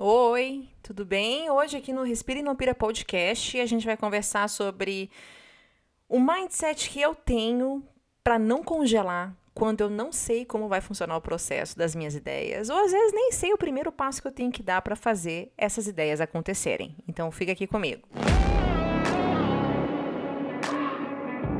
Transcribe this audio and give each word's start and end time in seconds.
Oi, 0.00 0.68
tudo 0.80 1.04
bem? 1.04 1.50
Hoje 1.50 1.76
aqui 1.76 1.92
no 1.92 2.04
Respira 2.04 2.38
e 2.38 2.42
Não 2.42 2.54
Pira 2.54 2.72
Podcast 2.72 3.58
a 3.58 3.66
gente 3.66 3.84
vai 3.84 3.96
conversar 3.96 4.48
sobre 4.48 5.10
o 6.08 6.20
mindset 6.20 6.88
que 6.88 7.00
eu 7.00 7.16
tenho 7.16 7.82
para 8.22 8.38
não 8.38 8.62
congelar 8.62 9.36
quando 9.52 9.80
eu 9.80 9.90
não 9.90 10.12
sei 10.12 10.44
como 10.44 10.68
vai 10.68 10.80
funcionar 10.80 11.16
o 11.16 11.20
processo 11.20 11.76
das 11.76 11.96
minhas 11.96 12.14
ideias, 12.14 12.70
ou 12.70 12.78
às 12.78 12.92
vezes 12.92 13.12
nem 13.12 13.32
sei 13.32 13.52
o 13.52 13.58
primeiro 13.58 13.90
passo 13.90 14.22
que 14.22 14.28
eu 14.28 14.32
tenho 14.32 14.52
que 14.52 14.62
dar 14.62 14.82
para 14.82 14.94
fazer 14.94 15.52
essas 15.58 15.88
ideias 15.88 16.20
acontecerem. 16.20 16.94
Então 17.08 17.32
fica 17.32 17.50
aqui 17.50 17.66
comigo. 17.66 18.06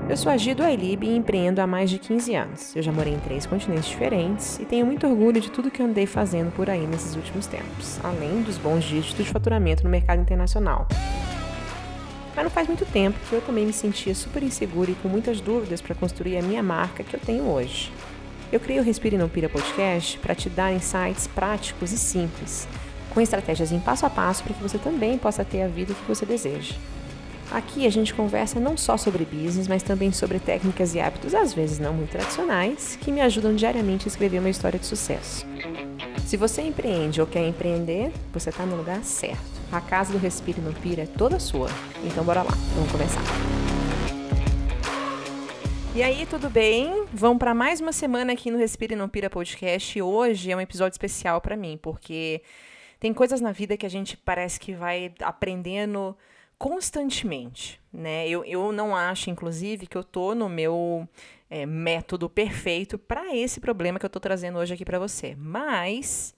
Eu 0.09 0.17
sou 0.17 0.33
a 0.33 0.39
Gido 0.39 0.63
Ailib 0.63 1.05
e 1.05 1.15
empreendo 1.15 1.61
há 1.61 1.67
mais 1.67 1.91
de 1.91 1.99
15 1.99 2.35
anos. 2.35 2.75
Eu 2.75 2.83
já 2.83 2.91
morei 2.91 3.13
em 3.13 3.19
três 3.19 3.45
continentes 3.45 3.91
diferentes 3.91 4.59
e 4.59 4.65
tenho 4.65 4.87
muito 4.87 5.07
orgulho 5.07 5.39
de 5.39 5.51
tudo 5.51 5.71
que 5.71 5.83
andei 5.83 6.07
fazendo 6.07 6.51
por 6.51 6.71
aí 6.71 6.87
nesses 6.87 7.15
últimos 7.15 7.47
tempos, 7.47 8.03
além 8.03 8.41
dos 8.41 8.57
bons 8.57 8.85
dígitos 8.85 9.27
de 9.27 9.31
faturamento 9.31 9.85
no 9.85 9.91
mercado 9.91 10.23
internacional. 10.23 10.89
Mas 12.35 12.43
não 12.43 12.51
faz 12.51 12.67
muito 12.67 12.87
tempo 12.87 13.19
que 13.29 13.35
eu 13.35 13.43
também 13.43 13.67
me 13.67 13.73
sentia 13.73 14.15
super 14.15 14.43
insegura 14.43 14.91
e 14.91 14.95
com 14.95 15.09
muitas 15.09 15.43
dúvidas 15.43 15.83
para 15.83 15.95
construir 15.95 16.39
a 16.39 16.43
minha 16.43 16.63
marca 16.63 17.05
que 17.05 17.15
eu 17.15 17.21
tenho 17.21 17.45
hoje. 17.45 17.93
Eu 18.51 18.61
criei 18.61 18.81
o 18.81 18.83
Respire 18.83 19.19
Não 19.19 19.29
Pira 19.29 19.51
podcast 19.51 20.19
para 20.21 20.35
te 20.35 20.49
dar 20.49 20.73
insights 20.73 21.27
práticos 21.27 21.93
e 21.93 21.99
simples, 21.99 22.67
com 23.11 23.21
estratégias 23.21 23.73
em 23.73 23.79
passo 23.79 24.07
a 24.07 24.11
passo 24.11 24.43
para 24.43 24.55
que 24.55 24.63
você 24.63 24.79
também 24.79 25.19
possa 25.19 25.45
ter 25.45 25.61
a 25.61 25.69
vida 25.69 25.93
que 25.93 26.09
você 26.09 26.25
deseja. 26.25 26.75
Aqui 27.51 27.87
a 27.87 27.91
gente 27.91 28.13
conversa 28.13 28.61
não 28.61 28.77
só 28.77 28.99
sobre 28.99 29.25
business, 29.25 29.67
mas 29.67 29.83
também 29.83 30.13
sobre 30.13 30.39
técnicas 30.39 30.95
e 30.95 31.01
hábitos, 31.01 31.35
às 31.35 31.55
vezes 31.55 31.79
não 31.79 31.95
muito 31.95 32.11
tradicionais, 32.11 32.97
que 33.01 33.11
me 33.11 33.23
ajudam 33.23 33.55
diariamente 33.57 34.07
a 34.07 34.09
escrever 34.09 34.39
uma 34.39 34.51
história 34.51 34.79
de 34.79 34.85
sucesso. 34.85 35.47
Se 36.27 36.37
você 36.37 36.61
empreende 36.61 37.23
ou 37.23 37.27
quer 37.27 37.49
empreender, 37.49 38.13
você 38.35 38.51
está 38.51 38.67
no 38.67 38.77
lugar 38.77 39.03
certo. 39.03 39.41
A 39.73 39.81
casa 39.81 40.13
do 40.13 40.19
Respire 40.19 40.61
no 40.61 40.75
Pira 40.75 41.05
é 41.05 41.07
toda 41.07 41.41
sua. 41.41 41.71
Então 42.05 42.23
bora 42.23 42.43
lá, 42.43 42.53
vamos 42.75 42.93
começar. 42.93 43.23
E 45.95 46.03
aí, 46.03 46.27
tudo 46.27 46.51
bem? 46.51 47.07
Vamos 47.15 47.39
para 47.39 47.55
mais 47.55 47.81
uma 47.81 47.93
semana 47.93 48.35
aqui 48.35 48.51
no 48.51 48.59
Respire 48.59 48.95
Não 48.95 49.09
Pira 49.09 49.31
podcast. 49.31 50.03
Hoje 50.03 50.53
é 50.53 50.57
um 50.57 50.61
episódio 50.61 50.95
especial 50.95 51.41
para 51.41 51.57
mim, 51.57 51.79
porque 51.81 52.43
tem 53.01 53.15
coisas 53.15 53.41
na 53.41 53.53
vida 53.53 53.75
que 53.75 53.87
a 53.87 53.91
gente 53.91 54.19
parece 54.19 54.61
que 54.61 54.75
vai 54.75 55.13
aprendendo 55.23 56.15
constantemente, 56.59 57.81
né? 57.93 58.29
Eu, 58.29 58.45
eu 58.45 58.73
não 58.73 58.95
acho, 58.95 59.31
inclusive, 59.31 59.87
que 59.87 59.97
eu 59.97 60.03
tô 60.03 60.35
no 60.35 60.49
meu 60.49 61.09
é, 61.49 61.65
método 61.65 62.29
perfeito 62.29 62.99
para 62.99 63.35
esse 63.35 63.61
problema 63.61 63.99
que 63.99 64.05
eu 64.05 64.11
tô 64.11 64.19
trazendo 64.19 64.59
hoje 64.59 64.75
aqui 64.75 64.85
para 64.85 64.99
você. 64.99 65.37
Mas 65.39 66.35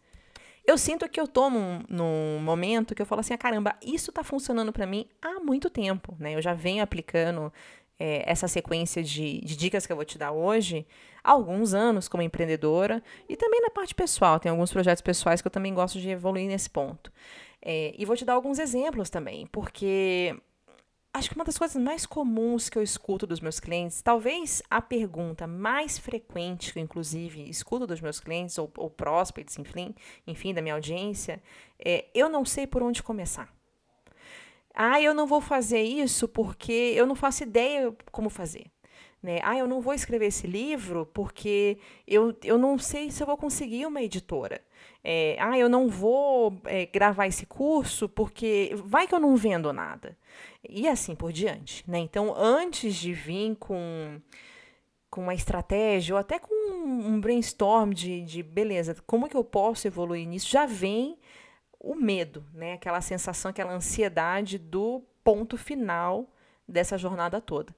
eu 0.66 0.76
sinto 0.76 1.08
que 1.08 1.20
eu 1.20 1.26
tô 1.26 1.48
num, 1.48 1.82
num, 1.88 2.38
momento 2.40 2.94
que 2.94 3.02
eu 3.02 3.06
falo 3.06 3.20
assim, 3.20 3.34
ah, 3.34 3.38
caramba, 3.38 3.74
isso 3.82 4.12
tá 4.12 4.22
funcionando 4.22 4.72
para 4.72 4.86
mim 4.86 5.06
há 5.22 5.40
muito 5.40 5.70
tempo, 5.70 6.14
né? 6.18 6.34
Eu 6.34 6.42
já 6.42 6.52
venho 6.52 6.82
aplicando 6.82 7.52
é, 7.98 8.22
essa 8.30 8.46
sequência 8.46 9.02
de, 9.02 9.40
de, 9.40 9.56
dicas 9.56 9.86
que 9.86 9.92
eu 9.92 9.96
vou 9.96 10.04
te 10.04 10.18
dar 10.18 10.32
hoje 10.32 10.86
há 11.24 11.32
alguns 11.32 11.74
anos 11.74 12.08
como 12.08 12.22
empreendedora 12.22 13.02
e 13.28 13.36
também 13.36 13.60
na 13.62 13.70
parte 13.70 13.94
pessoal. 13.94 14.38
Tem 14.38 14.50
alguns 14.50 14.70
projetos 14.70 15.02
pessoais 15.02 15.40
que 15.40 15.48
eu 15.48 15.52
também 15.52 15.74
gosto 15.74 15.98
de 15.98 16.10
evoluir 16.10 16.46
nesse 16.46 16.68
ponto. 16.68 17.10
É, 17.62 17.94
e 17.98 18.04
vou 18.04 18.16
te 18.16 18.24
dar 18.24 18.34
alguns 18.34 18.58
exemplos 18.58 19.10
também, 19.10 19.46
porque 19.46 20.34
acho 21.12 21.28
que 21.28 21.34
uma 21.34 21.44
das 21.44 21.58
coisas 21.58 21.80
mais 21.82 22.06
comuns 22.06 22.68
que 22.68 22.78
eu 22.78 22.82
escuto 22.82 23.26
dos 23.26 23.40
meus 23.40 23.60
clientes, 23.60 24.00
talvez 24.00 24.62
a 24.70 24.80
pergunta 24.80 25.46
mais 25.46 25.98
frequente 25.98 26.72
que 26.72 26.78
eu, 26.78 26.82
inclusive, 26.82 27.48
escuto 27.48 27.86
dos 27.86 28.00
meus 28.00 28.20
clientes, 28.20 28.56
ou, 28.58 28.70
ou 28.76 28.88
prospects, 28.88 29.58
enfim, 29.58 29.94
enfim, 30.26 30.54
da 30.54 30.62
minha 30.62 30.74
audiência, 30.74 31.42
é: 31.78 32.06
eu 32.14 32.28
não 32.28 32.44
sei 32.44 32.66
por 32.66 32.82
onde 32.82 33.02
começar. 33.02 33.52
Ah, 34.74 35.00
eu 35.02 35.12
não 35.12 35.26
vou 35.26 35.40
fazer 35.40 35.82
isso 35.82 36.28
porque 36.28 36.72
eu 36.72 37.06
não 37.06 37.14
faço 37.14 37.42
ideia 37.42 37.94
como 38.10 38.30
fazer. 38.30 38.70
Né? 39.22 39.38
Ah, 39.42 39.56
eu 39.56 39.66
não 39.66 39.82
vou 39.82 39.92
escrever 39.92 40.26
esse 40.26 40.46
livro 40.46 41.04
porque 41.12 41.78
eu, 42.06 42.34
eu 42.42 42.56
não 42.56 42.78
sei 42.78 43.10
se 43.10 43.22
eu 43.22 43.26
vou 43.26 43.36
conseguir 43.36 43.84
uma 43.84 44.02
editora. 44.02 44.62
É, 45.04 45.36
ah, 45.38 45.58
eu 45.58 45.68
não 45.68 45.88
vou 45.88 46.58
é, 46.64 46.86
gravar 46.86 47.26
esse 47.26 47.44
curso 47.44 48.08
porque 48.08 48.72
vai 48.84 49.06
que 49.06 49.14
eu 49.14 49.20
não 49.20 49.36
vendo 49.36 49.72
nada. 49.72 50.16
E 50.66 50.88
assim 50.88 51.14
por 51.14 51.32
diante. 51.32 51.84
Né? 51.88 51.98
Então, 51.98 52.34
antes 52.34 52.94
de 52.94 53.12
vir 53.12 53.56
com, 53.56 54.20
com 55.10 55.22
uma 55.22 55.34
estratégia 55.34 56.14
ou 56.14 56.18
até 56.18 56.38
com 56.38 56.54
um 56.54 57.20
brainstorm 57.20 57.90
de, 57.90 58.22
de 58.22 58.42
beleza, 58.42 58.96
como 59.06 59.28
que 59.28 59.36
eu 59.36 59.44
posso 59.44 59.86
evoluir 59.86 60.26
nisso, 60.26 60.48
já 60.48 60.64
vem 60.64 61.18
o 61.78 61.94
medo, 61.94 62.44
né? 62.54 62.74
aquela 62.74 63.00
sensação, 63.02 63.50
aquela 63.50 63.72
ansiedade 63.72 64.58
do 64.58 65.02
ponto 65.22 65.58
final 65.58 66.26
dessa 66.66 66.96
jornada 66.96 67.40
toda. 67.40 67.74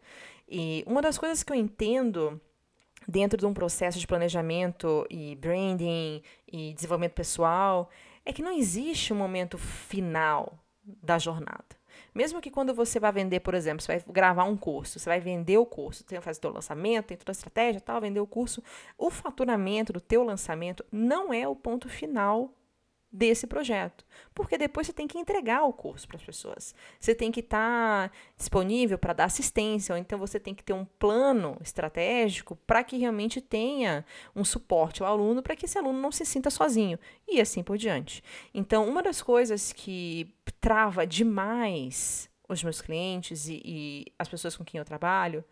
E 0.55 0.85
uma 0.87 1.01
das 1.01 1.17
coisas 1.17 1.43
que 1.43 1.51
eu 1.51 1.57
entendo 1.57 2.39
dentro 3.09 3.39
de 3.39 3.47
um 3.47 3.55
processo 3.55 3.99
de 3.99 4.07
planejamento 4.07 5.07
e 5.09 5.35
branding 5.37 6.23
e 6.47 6.75
desenvolvimento 6.75 7.15
pessoal 7.15 7.89
é 8.23 8.35
que 8.35 8.43
não 8.43 8.53
existe 8.53 9.15
um 9.15 9.17
momento 9.17 9.57
final 9.57 10.59
da 10.85 11.19
jornada. 11.19 11.65
Mesmo 12.15 12.39
que 12.43 12.51
quando 12.51 12.75
você 12.75 13.01
vai 13.01 13.11
vender, 13.11 13.41
por 13.41 13.55
exemplo, 13.55 13.83
você 13.83 13.97
vai 13.97 14.05
gravar 14.13 14.45
um 14.45 14.55
curso, 14.55 14.99
você 14.99 15.09
vai 15.09 15.21
vender 15.21 15.57
o 15.57 15.65
curso, 15.65 16.05
que 16.05 16.21
fazer 16.21 16.47
o 16.47 16.51
lançamento, 16.51 17.07
tem 17.07 17.17
toda 17.17 17.31
a 17.31 17.33
estratégia, 17.33 17.81
tal, 17.81 18.03
vender 18.03 18.21
o 18.21 18.27
curso, 18.27 18.63
o 18.99 19.11
faturamento 19.11 19.91
do 19.91 20.03
teu 20.03 20.23
lançamento 20.23 20.85
não 20.93 21.33
é 21.33 21.49
o 21.49 21.57
ponto 21.57 21.89
final 21.89 22.51
desse 23.13 23.47
projeto. 23.47 24.05
Porque 24.35 24.57
depois 24.57 24.87
você 24.87 24.93
tem 24.93 25.07
que 25.07 25.19
entregar 25.19 25.65
o 25.65 25.73
curso 25.73 26.09
para 26.09 26.17
as 26.17 26.23
pessoas. 26.23 26.75
Você 26.99 27.15
tem 27.15 27.31
que 27.31 27.41
estar 27.41 28.09
tá 28.09 28.15
disponível 28.37 28.99
para 28.99 29.13
dar 29.13 29.25
assistência, 29.27 29.95
ou 29.95 29.99
então 29.99 30.19
você 30.19 30.41
tem 30.41 30.55
que 30.55 30.65
ter 30.65 30.73
um 30.73 30.85
plano 30.85 31.59
estratégico 31.61 32.57
para 32.67 32.83
que 32.83 32.97
realmente 32.97 33.41
tenha 33.41 34.05
um 34.35 34.45
suporte 34.45 35.03
ao 35.03 35.09
aluno, 35.09 35.43
para 35.43 35.55
que 35.55 35.67
esse 35.67 35.77
aluno 35.77 36.01
não 36.01 36.11
se 36.11 36.25
sinta 36.25 36.49
sozinho, 36.49 36.99
e 37.29 37.41
assim 37.41 37.63
por 37.63 37.77
diante. 37.77 38.23
Então, 38.55 38.89
uma 38.89 39.03
das 39.03 39.21
coisas 39.21 39.73
que 39.73 40.35
trava 40.61 41.07
demais 41.07 42.31
os 42.49 42.63
meus 42.63 42.81
clientes 42.81 43.49
e, 43.49 43.61
e 43.65 44.07
as 44.19 44.29
pessoas 44.29 44.57
com 44.57 44.65
quem 44.65 44.79
eu 44.79 44.85
trabalho 44.85 45.45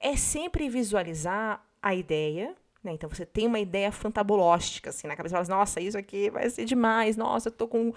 é 0.00 0.16
sempre 0.16 0.68
visualizar 0.68 1.64
a 1.82 1.94
ideia 1.94 2.56
né? 2.82 2.92
Então 2.92 3.08
você 3.08 3.26
tem 3.26 3.46
uma 3.46 3.58
ideia 3.58 3.92
fantabulóstica 3.92 4.90
assim 4.90 5.06
na 5.06 5.14
cabeça, 5.14 5.34
fala, 5.34 5.42
assim, 5.42 5.50
nossa, 5.50 5.80
isso 5.80 5.98
aqui 5.98 6.30
vai 6.30 6.48
ser 6.48 6.64
demais, 6.64 7.16
nossa, 7.16 7.48
eu 7.48 7.52
tô 7.52 7.68
com. 7.68 7.92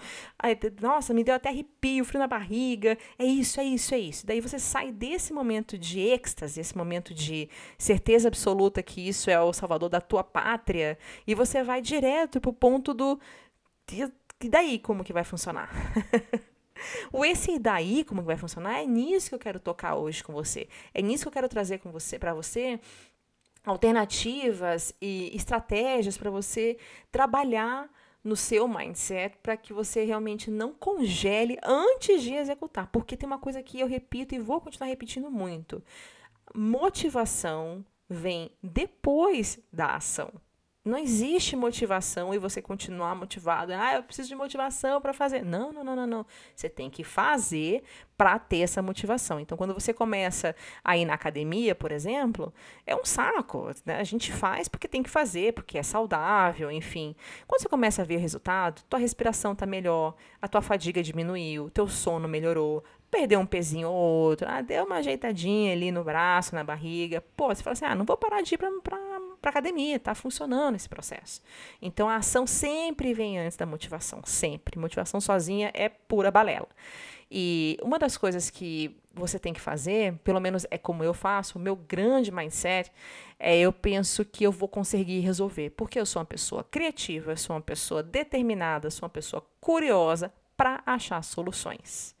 Nossa, 0.80 1.14
me 1.14 1.24
deu 1.24 1.34
até 1.34 1.48
arrepio, 1.48 2.04
frio 2.04 2.20
na 2.20 2.26
barriga, 2.26 2.98
é 3.18 3.24
isso, 3.24 3.60
é 3.60 3.64
isso, 3.64 3.94
é 3.94 3.98
isso. 3.98 4.26
Daí 4.26 4.40
você 4.40 4.58
sai 4.58 4.92
desse 4.92 5.32
momento 5.32 5.78
de 5.78 6.00
êxtase, 6.00 6.60
esse 6.60 6.76
momento 6.76 7.14
de 7.14 7.48
certeza 7.78 8.28
absoluta 8.28 8.82
que 8.82 9.08
isso 9.08 9.30
é 9.30 9.40
o 9.40 9.52
salvador 9.52 9.88
da 9.88 10.00
tua 10.00 10.22
pátria, 10.22 10.98
e 11.26 11.34
você 11.34 11.62
vai 11.62 11.80
direto 11.80 12.40
pro 12.40 12.52
ponto 12.52 12.92
do. 12.92 13.18
E 14.42 14.48
daí 14.48 14.78
como 14.78 15.04
que 15.04 15.12
vai 15.12 15.24
funcionar? 15.24 15.70
O 17.12 17.24
esse 17.24 17.52
e 17.52 17.58
daí, 17.58 18.04
como 18.04 18.20
que 18.20 18.26
vai 18.26 18.36
funcionar, 18.36 18.80
é 18.80 18.86
nisso 18.86 19.28
que 19.28 19.34
eu 19.34 19.38
quero 19.38 19.60
tocar 19.60 19.94
hoje 19.94 20.22
com 20.22 20.32
você. 20.32 20.68
É 20.92 21.00
nisso 21.00 21.24
que 21.24 21.28
eu 21.28 21.32
quero 21.32 21.48
trazer 21.48 21.78
com 21.78 21.90
você, 21.90 22.18
para 22.18 22.34
você, 22.34 22.80
alternativas 23.64 24.94
e 25.00 25.34
estratégias 25.34 26.18
para 26.18 26.30
você 26.30 26.76
trabalhar 27.10 27.90
no 28.22 28.36
seu 28.36 28.66
mindset 28.66 29.36
para 29.42 29.56
que 29.56 29.72
você 29.72 30.04
realmente 30.04 30.50
não 30.50 30.72
congele 30.72 31.58
antes 31.62 32.22
de 32.22 32.34
executar. 32.34 32.88
Porque 32.88 33.16
tem 33.16 33.26
uma 33.26 33.38
coisa 33.38 33.62
que 33.62 33.78
eu 33.78 33.86
repito 33.86 34.34
e 34.34 34.38
vou 34.38 34.60
continuar 34.60 34.88
repetindo 34.88 35.30
muito: 35.30 35.82
motivação 36.54 37.84
vem 38.08 38.50
depois 38.62 39.58
da 39.72 39.96
ação. 39.96 40.32
Não 40.84 40.98
existe 40.98 41.56
motivação 41.56 42.34
e 42.34 42.38
você 42.38 42.60
continuar 42.60 43.14
motivado. 43.14 43.72
Ah, 43.72 43.94
eu 43.94 44.02
preciso 44.02 44.28
de 44.28 44.34
motivação 44.34 45.00
para 45.00 45.14
fazer. 45.14 45.42
Não, 45.42 45.72
não, 45.72 45.82
não, 45.82 45.96
não, 45.96 46.06
não. 46.06 46.26
Você 46.54 46.68
tem 46.68 46.90
que 46.90 47.02
fazer 47.02 47.82
para 48.18 48.38
ter 48.38 48.58
essa 48.58 48.82
motivação. 48.82 49.40
Então, 49.40 49.56
quando 49.56 49.72
você 49.72 49.94
começa 49.94 50.54
a 50.84 50.94
ir 50.94 51.06
na 51.06 51.14
academia, 51.14 51.74
por 51.74 51.90
exemplo, 51.90 52.52
é 52.86 52.94
um 52.94 53.04
saco. 53.04 53.70
Né? 53.86 53.96
A 53.96 54.04
gente 54.04 54.30
faz 54.30 54.68
porque 54.68 54.86
tem 54.86 55.02
que 55.02 55.08
fazer, 55.08 55.54
porque 55.54 55.78
é 55.78 55.82
saudável, 55.82 56.70
enfim. 56.70 57.16
Quando 57.46 57.62
você 57.62 57.68
começa 57.68 58.02
a 58.02 58.04
ver 58.04 58.18
resultado, 58.18 58.82
tua 58.86 58.98
respiração 58.98 59.52
está 59.52 59.64
melhor, 59.64 60.14
a 60.40 60.46
tua 60.46 60.60
fadiga 60.60 61.02
diminuiu, 61.02 61.70
teu 61.70 61.88
sono 61.88 62.28
melhorou, 62.28 62.84
perdeu 63.10 63.40
um 63.40 63.46
pezinho 63.46 63.88
ou 63.88 63.94
outro, 63.94 64.46
ah, 64.50 64.60
deu 64.60 64.84
uma 64.84 64.96
ajeitadinha 64.96 65.72
ali 65.72 65.90
no 65.90 66.04
braço, 66.04 66.54
na 66.54 66.62
barriga. 66.62 67.22
Pô, 67.36 67.48
você 67.54 67.62
fala 67.62 67.72
assim: 67.72 67.84
ah, 67.84 67.94
não 67.94 68.04
vou 68.04 68.16
parar 68.16 68.42
de 68.42 68.54
ir 68.54 68.58
para 68.58 68.68
para 69.44 69.50
academia, 69.50 69.96
está 69.96 70.14
funcionando 70.14 70.74
esse 70.74 70.88
processo. 70.88 71.42
Então 71.82 72.08
a 72.08 72.16
ação 72.16 72.46
sempre 72.46 73.12
vem 73.12 73.38
antes 73.38 73.58
da 73.58 73.66
motivação, 73.66 74.22
sempre. 74.24 74.78
Motivação 74.78 75.20
sozinha 75.20 75.70
é 75.74 75.90
pura 75.90 76.30
balela. 76.30 76.68
E 77.30 77.76
uma 77.82 77.98
das 77.98 78.16
coisas 78.16 78.48
que 78.48 78.96
você 79.12 79.38
tem 79.38 79.52
que 79.52 79.60
fazer, 79.60 80.14
pelo 80.24 80.40
menos 80.40 80.64
é 80.70 80.78
como 80.78 81.04
eu 81.04 81.12
faço, 81.12 81.58
o 81.58 81.60
meu 81.60 81.76
grande 81.76 82.32
mindset 82.32 82.90
é 83.38 83.58
eu 83.58 83.70
penso 83.70 84.24
que 84.24 84.44
eu 84.44 84.50
vou 84.50 84.66
conseguir 84.68 85.20
resolver, 85.20 85.68
porque 85.70 86.00
eu 86.00 86.06
sou 86.06 86.20
uma 86.20 86.26
pessoa 86.26 86.64
criativa, 86.64 87.36
sou 87.36 87.54
uma 87.54 87.60
pessoa 87.60 88.02
determinada, 88.02 88.90
sou 88.90 89.04
uma 89.04 89.10
pessoa 89.10 89.44
curiosa 89.60 90.32
para 90.56 90.82
achar 90.86 91.22
soluções. 91.22 92.14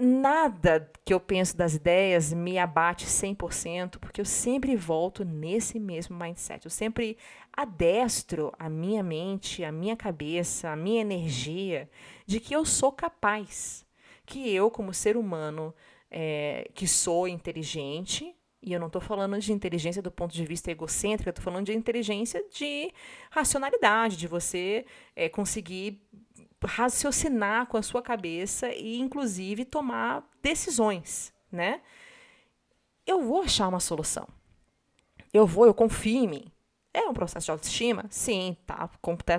Nada 0.00 0.88
que 1.04 1.12
eu 1.12 1.18
penso 1.18 1.56
das 1.56 1.74
ideias 1.74 2.32
me 2.32 2.56
abate 2.56 3.04
100%, 3.04 3.98
porque 3.98 4.20
eu 4.20 4.24
sempre 4.24 4.76
volto 4.76 5.24
nesse 5.24 5.80
mesmo 5.80 6.16
mindset. 6.16 6.64
Eu 6.64 6.70
sempre 6.70 7.18
adestro 7.52 8.52
a 8.56 8.70
minha 8.70 9.02
mente, 9.02 9.64
a 9.64 9.72
minha 9.72 9.96
cabeça, 9.96 10.70
a 10.70 10.76
minha 10.76 11.00
energia 11.00 11.90
de 12.24 12.38
que 12.38 12.54
eu 12.54 12.64
sou 12.64 12.92
capaz 12.92 13.84
que 14.24 14.48
eu, 14.54 14.70
como 14.70 14.94
ser 14.94 15.16
humano, 15.16 15.74
é, 16.08 16.70
que 16.74 16.86
sou 16.86 17.26
inteligente, 17.26 18.36
e 18.62 18.72
eu 18.72 18.78
não 18.78 18.88
estou 18.88 19.00
falando 19.00 19.38
de 19.38 19.52
inteligência 19.52 20.02
do 20.02 20.10
ponto 20.10 20.32
de 20.32 20.44
vista 20.44 20.70
egocêntrico, 20.70 21.28
eu 21.28 21.30
estou 21.30 21.44
falando 21.44 21.66
de 21.66 21.74
inteligência 21.74 22.44
de 22.52 22.92
racionalidade, 23.30 24.16
de 24.16 24.28
você 24.28 24.84
é, 25.16 25.28
conseguir 25.28 26.00
raciocinar 26.64 27.66
com 27.66 27.76
a 27.76 27.82
sua 27.82 28.02
cabeça 28.02 28.68
e, 28.72 28.98
inclusive, 28.98 29.64
tomar 29.64 30.28
decisões, 30.42 31.32
né? 31.50 31.80
Eu 33.06 33.22
vou 33.22 33.42
achar 33.42 33.68
uma 33.68 33.80
solução. 33.80 34.28
Eu 35.32 35.46
vou, 35.46 35.66
eu 35.66 35.74
confio 35.74 36.24
em 36.24 36.28
mim. 36.28 36.52
É 36.92 37.02
um 37.02 37.14
processo 37.14 37.46
de 37.46 37.50
autoestima? 37.50 38.04
Sim, 38.10 38.56
tá, 38.66 38.88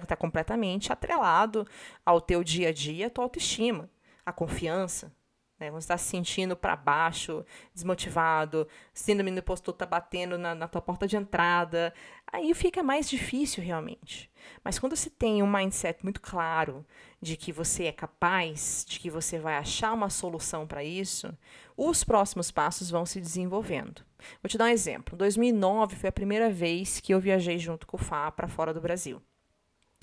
tá 0.08 0.16
completamente 0.16 0.94
atrelado 0.94 1.68
ao 2.06 2.22
teu 2.22 2.44
dia 2.44 2.70
a 2.70 2.72
dia, 2.72 3.08
à 3.08 3.10
tua 3.10 3.26
autoestima 3.26 3.90
a 4.30 4.34
confiança, 4.34 5.12
né? 5.60 5.70
Você 5.72 5.86
está 5.86 5.98
se 5.98 6.06
sentindo 6.06 6.56
para 6.56 6.76
baixo, 6.76 7.46
desmotivado, 7.74 8.68
síndrome 8.94 9.32
do 9.32 9.40
impostor 9.40 9.74
está 9.74 9.86
batendo 9.86 10.38
na, 10.38 10.56
na 10.56 10.68
tua 10.68 10.82
porta 10.82 11.08
de 11.08 11.18
entrada, 11.18 11.94
aí 12.32 12.54
fica 12.54 12.82
mais 12.82 13.10
difícil 13.10 13.64
realmente. 13.64 14.32
Mas 14.64 14.80
quando 14.80 14.96
você 14.96 15.10
tem 15.10 15.44
um 15.44 15.52
mindset 15.52 16.04
muito 16.04 16.22
claro 16.22 16.86
de 17.22 17.36
que 17.36 17.52
você 17.52 17.86
é 17.86 17.92
capaz, 17.92 18.86
de 18.88 19.00
que 19.00 19.10
você 19.10 19.38
vai 19.38 19.56
achar 19.56 19.94
uma 19.94 20.10
solução 20.10 20.66
para 20.66 20.84
isso, 20.84 21.36
os 21.76 22.04
próximos 22.04 22.52
passos 22.52 22.90
vão 22.90 23.06
se 23.06 23.20
desenvolvendo. 23.20 24.02
Vou 24.42 24.50
te 24.50 24.58
dar 24.58 24.66
um 24.66 24.70
exemplo. 24.70 25.18
2009 25.18 25.96
foi 25.96 26.10
a 26.10 26.14
primeira 26.14 26.50
vez 26.50 27.00
que 27.00 27.14
eu 27.14 27.20
viajei 27.20 27.58
junto 27.58 27.86
com 27.86 27.98
o 27.98 28.00
Fá 28.00 28.32
para 28.32 28.48
fora 28.48 28.74
do 28.74 28.82
Brasil. 28.82 29.22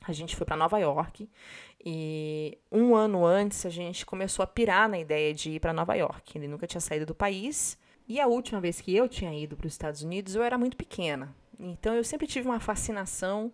A 0.05 0.13
gente 0.13 0.37
foi 0.37 0.47
para 0.47 0.57
Nova 0.57 0.79
York 0.79 1.29
e 1.85 2.59
um 2.71 2.95
ano 2.95 3.25
antes 3.25 3.65
a 3.67 3.71
gente 3.71 4.05
começou 4.07 4.43
a 4.43 4.47
pirar 4.47 4.89
na 4.89 4.99
ideia 4.99 5.33
de 5.33 5.53
ir 5.53 5.61
para 5.61 5.73
Nova 5.73 5.95
York. 5.95 6.37
Ele 6.37 6.49
nunca 6.49 6.67
tinha 6.67 6.81
saído 6.81 7.07
do 7.07 7.15
país. 7.15 7.79
E 8.09 8.21
a 8.21 8.27
última 8.27 8.61
vez 8.61 8.81
que 8.81 8.95
eu 8.95 9.09
tinha 9.09 9.33
ido 9.35 9.57
para 9.57 9.67
os 9.67 9.73
Estados 9.73 10.03
Unidos, 10.03 10.35
eu 10.35 10.43
era 10.43 10.57
muito 10.57 10.77
pequena. 10.77 11.35
Então 11.59 11.95
eu 11.95 12.05
sempre 12.05 12.27
tive 12.27 12.47
uma 12.47 12.61
fascinação 12.61 13.53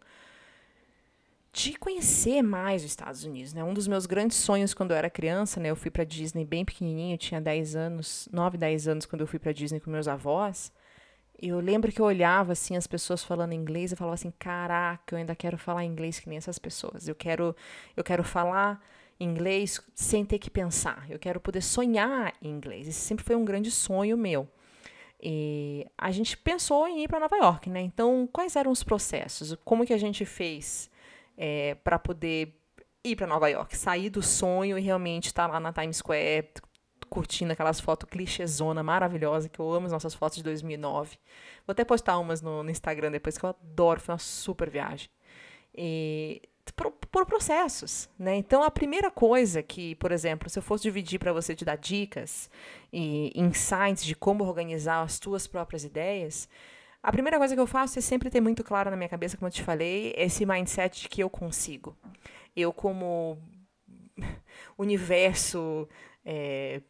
de 1.52 1.74
conhecer 1.74 2.40
mais 2.42 2.82
os 2.82 2.90
Estados 2.90 3.24
Unidos, 3.24 3.52
né? 3.52 3.62
Um 3.62 3.74
dos 3.74 3.86
meus 3.86 4.06
grandes 4.06 4.38
sonhos 4.38 4.72
quando 4.72 4.92
eu 4.92 4.96
era 4.96 5.10
criança, 5.10 5.60
né? 5.60 5.70
Eu 5.70 5.76
fui 5.76 5.90
para 5.90 6.02
Disney 6.02 6.44
bem 6.44 6.64
pequenininho, 6.64 7.18
tinha 7.18 7.40
10 7.40 7.76
anos, 7.76 8.28
9, 8.32 8.56
10 8.56 8.88
anos 8.88 9.06
quando 9.06 9.20
eu 9.20 9.26
fui 9.26 9.38
para 9.38 9.52
Disney 9.52 9.78
com 9.78 9.90
meus 9.90 10.08
avós. 10.08 10.72
Eu 11.40 11.58
lembro 11.60 11.90
que 11.90 12.00
eu 12.00 12.06
olhava 12.06 12.52
assim 12.52 12.76
as 12.76 12.86
pessoas 12.86 13.24
falando 13.24 13.52
inglês 13.52 13.92
e 13.92 13.96
falava 13.96 14.14
assim: 14.14 14.32
"Caraca, 14.38 15.14
eu 15.14 15.18
ainda 15.18 15.34
quero 15.34 15.58
falar 15.58 15.84
inglês 15.84 16.20
que 16.20 16.28
nem 16.28 16.38
essas 16.38 16.58
pessoas. 16.58 17.08
Eu 17.08 17.14
quero 17.14 17.54
eu 17.96 18.04
quero 18.04 18.22
falar 18.24 18.80
inglês 19.18 19.80
sem 19.94 20.24
ter 20.24 20.38
que 20.38 20.50
pensar. 20.50 21.06
Eu 21.08 21.18
quero 21.18 21.40
poder 21.40 21.62
sonhar 21.62 22.32
em 22.42 22.48
inglês. 22.50 22.88
Esse 22.88 23.00
sempre 23.00 23.24
foi 23.24 23.36
um 23.36 23.44
grande 23.44 23.70
sonho 23.70 24.16
meu. 24.16 24.48
E 25.22 25.86
a 25.96 26.10
gente 26.10 26.36
pensou 26.36 26.88
em 26.88 27.04
ir 27.04 27.08
para 27.08 27.20
Nova 27.20 27.36
York, 27.36 27.70
né? 27.70 27.80
Então, 27.80 28.28
quais 28.32 28.56
eram 28.56 28.72
os 28.72 28.82
processos? 28.82 29.56
Como 29.64 29.86
que 29.86 29.92
a 29.92 29.98
gente 29.98 30.24
fez 30.24 30.90
é, 31.38 31.76
para 31.76 31.98
poder 31.98 32.58
ir 33.04 33.16
para 33.16 33.26
Nova 33.26 33.48
York, 33.48 33.76
sair 33.76 34.10
do 34.10 34.22
sonho 34.22 34.76
e 34.76 34.80
realmente 34.80 35.26
estar 35.26 35.46
tá 35.46 35.52
lá 35.52 35.60
na 35.60 35.72
Times 35.72 35.98
Square, 35.98 36.48
curtindo 37.12 37.52
aquelas 37.52 37.78
fotos 37.78 38.08
clichêzona 38.08 38.82
maravilhosa, 38.82 39.46
que 39.46 39.60
eu 39.60 39.70
amo 39.70 39.84
as 39.84 39.92
nossas 39.92 40.14
fotos 40.14 40.38
de 40.38 40.42
2009. 40.44 41.18
Vou 41.66 41.72
até 41.72 41.84
postar 41.84 42.18
umas 42.18 42.40
no, 42.40 42.62
no 42.62 42.70
Instagram 42.70 43.10
depois, 43.10 43.36
que 43.36 43.44
eu 43.44 43.50
adoro, 43.50 44.00
foi 44.00 44.14
uma 44.14 44.18
super 44.18 44.70
viagem. 44.70 45.10
E 45.74 46.40
por, 46.74 46.90
por, 46.90 47.26
processos, 47.26 48.08
né? 48.18 48.36
Então, 48.36 48.62
a 48.62 48.70
primeira 48.70 49.10
coisa 49.10 49.62
que, 49.62 49.94
por 49.96 50.10
exemplo, 50.10 50.48
se 50.48 50.58
eu 50.58 50.62
fosse 50.62 50.84
dividir 50.84 51.18
para 51.18 51.34
você 51.34 51.54
te 51.54 51.66
dar 51.66 51.76
dicas 51.76 52.48
e 52.90 53.30
insights 53.38 54.04
de 54.04 54.14
como 54.14 54.42
organizar 54.44 55.02
as 55.02 55.18
tuas 55.18 55.46
próprias 55.46 55.84
ideias, 55.84 56.48
a 57.02 57.12
primeira 57.12 57.36
coisa 57.36 57.54
que 57.54 57.60
eu 57.60 57.66
faço 57.66 57.98
é 57.98 58.02
sempre 58.02 58.30
ter 58.30 58.40
muito 58.40 58.64
claro 58.64 58.90
na 58.90 58.96
minha 58.96 59.08
cabeça, 59.08 59.36
como 59.36 59.48
eu 59.48 59.52
te 59.52 59.62
falei, 59.62 60.14
esse 60.16 60.46
mindset 60.46 61.02
de 61.02 61.08
que 61.10 61.22
eu 61.22 61.28
consigo. 61.28 61.94
Eu, 62.56 62.72
como 62.72 63.36
universo 64.78 65.86
é, 66.24 66.80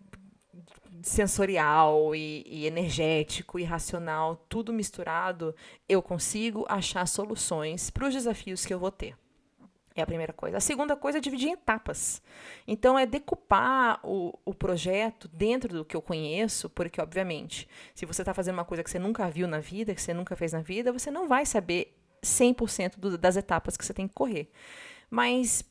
sensorial 1.02 2.14
e, 2.14 2.44
e, 2.46 2.66
energético 2.66 3.58
e 3.58 3.64
racional, 3.64 4.36
tudo 4.48 4.72
misturado, 4.72 5.54
eu 5.88 6.02
consigo 6.02 6.66
achar 6.68 7.06
soluções 7.06 7.90
para 7.90 8.06
os 8.06 8.14
desafios 8.14 8.66
que 8.66 8.74
eu 8.74 8.78
vou 8.78 8.90
ter. 8.90 9.16
É 9.94 10.00
a 10.00 10.06
primeira 10.06 10.32
coisa. 10.32 10.56
A 10.56 10.60
segunda 10.60 10.96
coisa 10.96 11.18
é 11.18 11.20
dividir 11.20 11.48
em 11.48 11.52
etapas. 11.52 12.22
Então, 12.66 12.98
é 12.98 13.04
decupar 13.04 14.00
o, 14.02 14.38
o 14.44 14.54
projeto 14.54 15.28
dentro 15.28 15.68
do 15.74 15.84
que 15.84 15.94
eu 15.94 16.00
conheço, 16.00 16.70
porque, 16.70 17.00
obviamente, 17.00 17.68
se 17.94 18.06
você 18.06 18.22
está 18.22 18.32
fazendo 18.32 18.54
uma 18.54 18.64
coisa 18.64 18.82
que 18.82 18.90
você 18.90 18.98
nunca 18.98 19.28
viu 19.28 19.46
na 19.46 19.60
vida, 19.60 19.94
que 19.94 20.00
você 20.00 20.14
nunca 20.14 20.34
fez 20.34 20.52
na 20.52 20.62
vida, 20.62 20.92
você 20.92 21.10
não 21.10 21.28
vai 21.28 21.44
saber 21.44 21.94
100% 22.22 22.98
do, 22.98 23.18
das 23.18 23.36
etapas 23.36 23.76
que 23.76 23.84
você 23.84 23.92
tem 23.92 24.08
que 24.08 24.14
correr. 24.14 24.50
Mas 25.10 25.62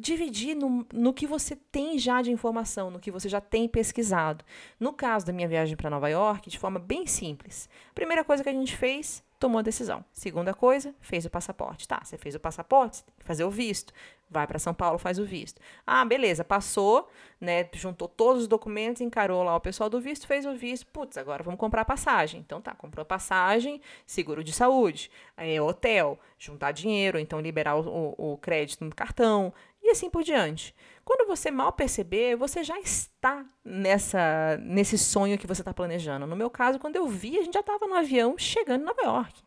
dividir 0.00 0.56
no, 0.56 0.86
no 0.92 1.12
que 1.12 1.26
você 1.26 1.54
tem 1.54 1.98
já 1.98 2.22
de 2.22 2.30
informação, 2.30 2.90
no 2.90 2.98
que 2.98 3.10
você 3.10 3.28
já 3.28 3.40
tem 3.40 3.68
pesquisado. 3.68 4.44
No 4.78 4.92
caso 4.92 5.26
da 5.26 5.32
minha 5.32 5.46
viagem 5.46 5.76
para 5.76 5.90
Nova 5.90 6.08
York, 6.08 6.48
de 6.48 6.58
forma 6.58 6.78
bem 6.78 7.06
simples. 7.06 7.68
Primeira 7.94 8.24
coisa 8.24 8.42
que 8.42 8.48
a 8.48 8.52
gente 8.52 8.76
fez, 8.76 9.22
tomou 9.40 9.58
a 9.58 9.62
decisão. 9.62 10.04
Segunda 10.12 10.52
coisa, 10.52 10.94
fez 11.00 11.24
o 11.24 11.30
passaporte. 11.30 11.88
Tá, 11.88 12.00
você 12.04 12.18
fez 12.18 12.34
o 12.34 12.40
passaporte, 12.40 13.02
tem 13.02 13.14
que 13.18 13.24
fazer 13.24 13.42
o 13.42 13.50
visto. 13.50 13.92
Vai 14.28 14.46
para 14.46 14.60
São 14.60 14.72
Paulo, 14.72 14.96
faz 14.96 15.18
o 15.18 15.24
visto. 15.24 15.60
Ah, 15.84 16.04
beleza, 16.04 16.44
passou, 16.44 17.08
né? 17.40 17.68
Juntou 17.72 18.06
todos 18.06 18.42
os 18.42 18.48
documentos, 18.48 19.02
encarou 19.02 19.42
lá 19.42 19.56
o 19.56 19.60
pessoal 19.60 19.90
do 19.90 20.00
visto, 20.00 20.26
fez 20.26 20.46
o 20.46 20.54
visto. 20.54 20.86
Putz, 20.86 21.16
agora 21.16 21.42
vamos 21.42 21.58
comprar 21.58 21.84
passagem. 21.84 22.40
Então 22.40 22.60
tá, 22.60 22.72
comprou 22.74 23.04
passagem, 23.04 23.80
seguro 24.06 24.44
de 24.44 24.52
saúde, 24.52 25.10
é, 25.36 25.60
hotel, 25.60 26.16
juntar 26.38 26.70
dinheiro, 26.70 27.18
então 27.18 27.40
liberar 27.40 27.74
o, 27.74 28.14
o, 28.16 28.34
o 28.34 28.38
crédito 28.38 28.84
no 28.84 28.94
cartão, 28.94 29.52
e 29.82 29.90
assim 29.90 30.10
por 30.10 30.22
diante. 30.22 30.74
Quando 31.04 31.26
você 31.26 31.50
mal 31.50 31.72
perceber, 31.72 32.36
você 32.36 32.62
já 32.62 32.78
está 32.78 33.44
nessa 33.64 34.58
nesse 34.62 34.96
sonho 34.96 35.38
que 35.38 35.46
você 35.46 35.62
está 35.62 35.74
planejando. 35.74 36.26
No 36.26 36.36
meu 36.36 36.50
caso, 36.50 36.78
quando 36.78 36.96
eu 36.96 37.06
vi, 37.06 37.38
a 37.38 37.42
gente 37.42 37.54
já 37.54 37.60
estava 37.60 37.86
no 37.86 37.94
avião 37.94 38.36
chegando 38.38 38.82
em 38.82 38.86
Nova 38.86 39.02
York. 39.02 39.42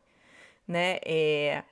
Né? 0.68 1.00
É, 1.06 1.64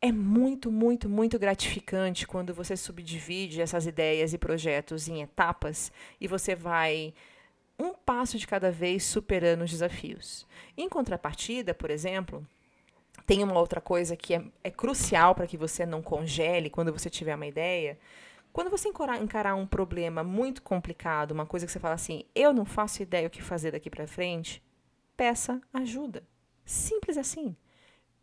é 0.00 0.10
muito, 0.10 0.70
muito, 0.70 1.08
muito 1.08 1.38
gratificante 1.38 2.26
quando 2.26 2.52
você 2.52 2.76
subdivide 2.76 3.60
essas 3.60 3.86
ideias 3.86 4.34
e 4.34 4.38
projetos 4.38 5.08
em 5.08 5.22
etapas 5.22 5.92
e 6.20 6.26
você 6.26 6.54
vai 6.54 7.14
um 7.78 7.94
passo 7.94 8.38
de 8.38 8.46
cada 8.46 8.70
vez 8.70 9.04
superando 9.04 9.62
os 9.62 9.70
desafios. 9.70 10.46
Em 10.76 10.88
contrapartida, 10.88 11.72
por 11.72 11.90
exemplo, 11.90 12.46
tem 13.26 13.42
uma 13.42 13.58
outra 13.58 13.80
coisa 13.80 14.16
que 14.16 14.34
é, 14.34 14.42
é 14.64 14.70
crucial 14.70 15.34
para 15.34 15.46
que 15.46 15.56
você 15.56 15.86
não 15.86 16.02
congele 16.02 16.68
quando 16.70 16.92
você 16.92 17.08
tiver 17.08 17.34
uma 17.34 17.46
ideia. 17.46 17.98
Quando 18.52 18.70
você 18.70 18.88
encarar, 18.88 19.54
um 19.54 19.66
problema 19.66 20.22
muito 20.22 20.62
complicado, 20.62 21.30
uma 21.30 21.46
coisa 21.46 21.64
que 21.64 21.72
você 21.72 21.80
fala 21.80 21.94
assim, 21.94 22.24
eu 22.34 22.52
não 22.52 22.64
faço 22.64 23.02
ideia 23.02 23.26
o 23.26 23.30
que 23.30 23.42
fazer 23.42 23.70
daqui 23.70 23.88
para 23.88 24.06
frente, 24.06 24.62
peça 25.16 25.60
ajuda. 25.72 26.22
Simples 26.64 27.16
assim. 27.16 27.56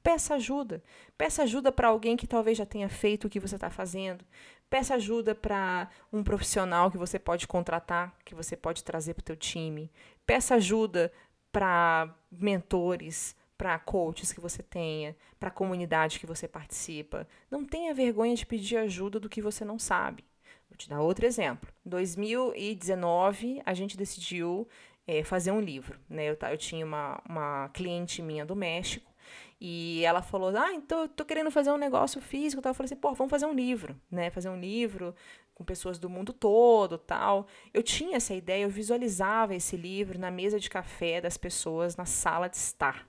Peça 0.03 0.35
ajuda. 0.35 0.83
Peça 1.17 1.43
ajuda 1.43 1.71
para 1.71 1.89
alguém 1.89 2.15
que 2.15 2.27
talvez 2.27 2.57
já 2.57 2.65
tenha 2.65 2.87
feito 2.87 3.25
o 3.25 3.29
que 3.29 3.39
você 3.39 3.55
está 3.55 3.69
fazendo. 3.69 4.23
Peça 4.69 4.95
ajuda 4.95 5.33
para 5.33 5.89
um 6.13 6.23
profissional 6.23 6.91
que 6.91 6.97
você 6.97 7.17
pode 7.17 7.47
contratar, 7.47 8.15
que 8.23 8.35
você 8.35 8.55
pode 8.55 8.83
trazer 8.83 9.15
para 9.15 9.21
o 9.21 9.25
teu 9.25 9.35
time. 9.35 9.91
Peça 10.25 10.55
ajuda 10.55 11.11
para 11.51 12.15
mentores, 12.31 13.35
para 13.59 13.77
coaches 13.77 14.31
que 14.31 14.39
você 14.39 14.63
tenha, 14.63 15.13
para 15.37 15.49
a 15.49 15.51
comunidade 15.51 16.17
que 16.17 16.25
você 16.25 16.47
participa. 16.47 17.27
Não 17.51 17.65
tenha 17.65 17.93
vergonha 17.93 18.33
de 18.33 18.45
pedir 18.45 18.77
ajuda 18.77 19.19
do 19.19 19.27
que 19.27 19.41
você 19.41 19.65
não 19.65 19.77
sabe. 19.77 20.23
Vou 20.69 20.77
te 20.77 20.87
dar 20.87 21.01
outro 21.01 21.25
exemplo. 21.25 21.69
Em 21.85 21.89
2019, 21.89 23.61
a 23.65 23.73
gente 23.73 23.97
decidiu 23.97 24.65
é, 25.05 25.25
fazer 25.25 25.51
um 25.51 25.59
livro. 25.59 25.99
Né? 26.09 26.29
Eu, 26.29 26.37
eu 26.49 26.57
tinha 26.57 26.85
uma, 26.85 27.21
uma 27.27 27.67
cliente 27.73 28.21
minha 28.21 28.45
do 28.45 28.55
México 28.55 29.11
E 29.59 30.05
ela 30.05 30.21
falou: 30.21 30.55
Ah, 30.55 30.73
então 30.73 31.05
tô 31.09 31.25
querendo 31.25 31.51
fazer 31.51 31.69
um 31.69 31.77
negócio 31.77 32.21
físico. 32.21 32.65
Eu 32.65 32.73
falei 32.73 32.85
assim: 32.85 32.95
pô, 32.95 33.13
vamos 33.13 33.29
fazer 33.29 33.45
um 33.45 33.53
livro, 33.53 33.99
né? 34.09 34.29
Fazer 34.29 34.47
um 34.47 34.57
livro 34.57 35.13
com 35.53 35.65
pessoas 35.65 35.99
do 35.99 36.09
mundo 36.09 36.31
todo 36.31 36.97
tal. 36.97 37.45
Eu 37.73 37.83
tinha 37.83 38.15
essa 38.15 38.33
ideia, 38.33 38.63
eu 38.63 38.69
visualizava 38.69 39.53
esse 39.53 39.75
livro 39.75 40.17
na 40.17 40.31
mesa 40.31 40.57
de 40.61 40.69
café 40.69 41.19
das 41.19 41.35
pessoas 41.35 41.97
na 41.97 42.05
sala 42.05 42.47
de 42.47 42.55
estar. 42.55 43.08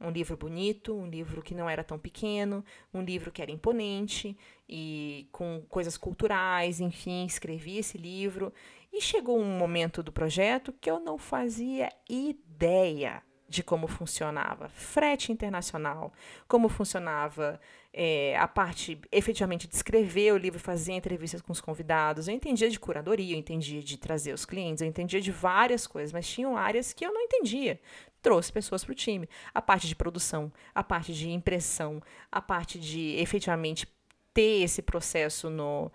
Um 0.00 0.10
livro 0.10 0.36
bonito, 0.36 0.94
um 0.94 1.08
livro 1.08 1.42
que 1.42 1.54
não 1.54 1.68
era 1.68 1.82
tão 1.82 1.98
pequeno, 1.98 2.64
um 2.94 3.02
livro 3.02 3.32
que 3.32 3.42
era 3.42 3.50
imponente 3.50 4.36
e 4.68 5.28
com 5.32 5.62
coisas 5.68 5.96
culturais, 5.96 6.80
enfim, 6.80 7.26
escrevi 7.26 7.78
esse 7.78 7.98
livro. 7.98 8.52
E 8.92 9.00
chegou 9.00 9.38
um 9.38 9.58
momento 9.58 10.02
do 10.02 10.12
projeto 10.12 10.72
que 10.80 10.90
eu 10.90 11.00
não 11.00 11.18
fazia 11.18 11.90
ideia 12.08 13.22
de 13.48 13.62
como 13.62 13.88
funcionava 13.88 14.68
frete 14.68 15.32
internacional, 15.32 16.12
como 16.46 16.68
funcionava 16.68 17.58
é, 17.92 18.36
a 18.36 18.46
parte 18.46 19.00
efetivamente 19.10 19.66
de 19.66 19.74
escrever 19.74 20.32
o 20.32 20.36
livro, 20.36 20.60
fazer 20.60 20.92
entrevistas 20.92 21.40
com 21.40 21.52
os 21.52 21.60
convidados. 21.60 22.28
Eu 22.28 22.34
entendia 22.34 22.68
de 22.68 22.78
curadoria, 22.78 23.34
eu 23.34 23.38
entendia 23.38 23.82
de 23.82 23.96
trazer 23.96 24.32
os 24.32 24.44
clientes, 24.44 24.82
eu 24.82 24.88
entendia 24.88 25.20
de 25.20 25.32
várias 25.32 25.86
coisas, 25.86 26.12
mas 26.12 26.28
tinham 26.28 26.56
áreas 26.56 26.92
que 26.92 27.04
eu 27.04 27.12
não 27.12 27.22
entendia. 27.22 27.80
Trouxe 28.20 28.52
pessoas 28.52 28.84
para 28.84 28.92
o 28.92 28.94
time. 28.94 29.28
A 29.54 29.62
parte 29.62 29.88
de 29.88 29.96
produção, 29.96 30.52
a 30.74 30.82
parte 30.82 31.14
de 31.14 31.30
impressão, 31.30 32.02
a 32.30 32.42
parte 32.42 32.78
de 32.78 33.16
efetivamente 33.16 33.86
ter 34.34 34.62
esse 34.62 34.82
processo 34.82 35.48
no 35.48 35.90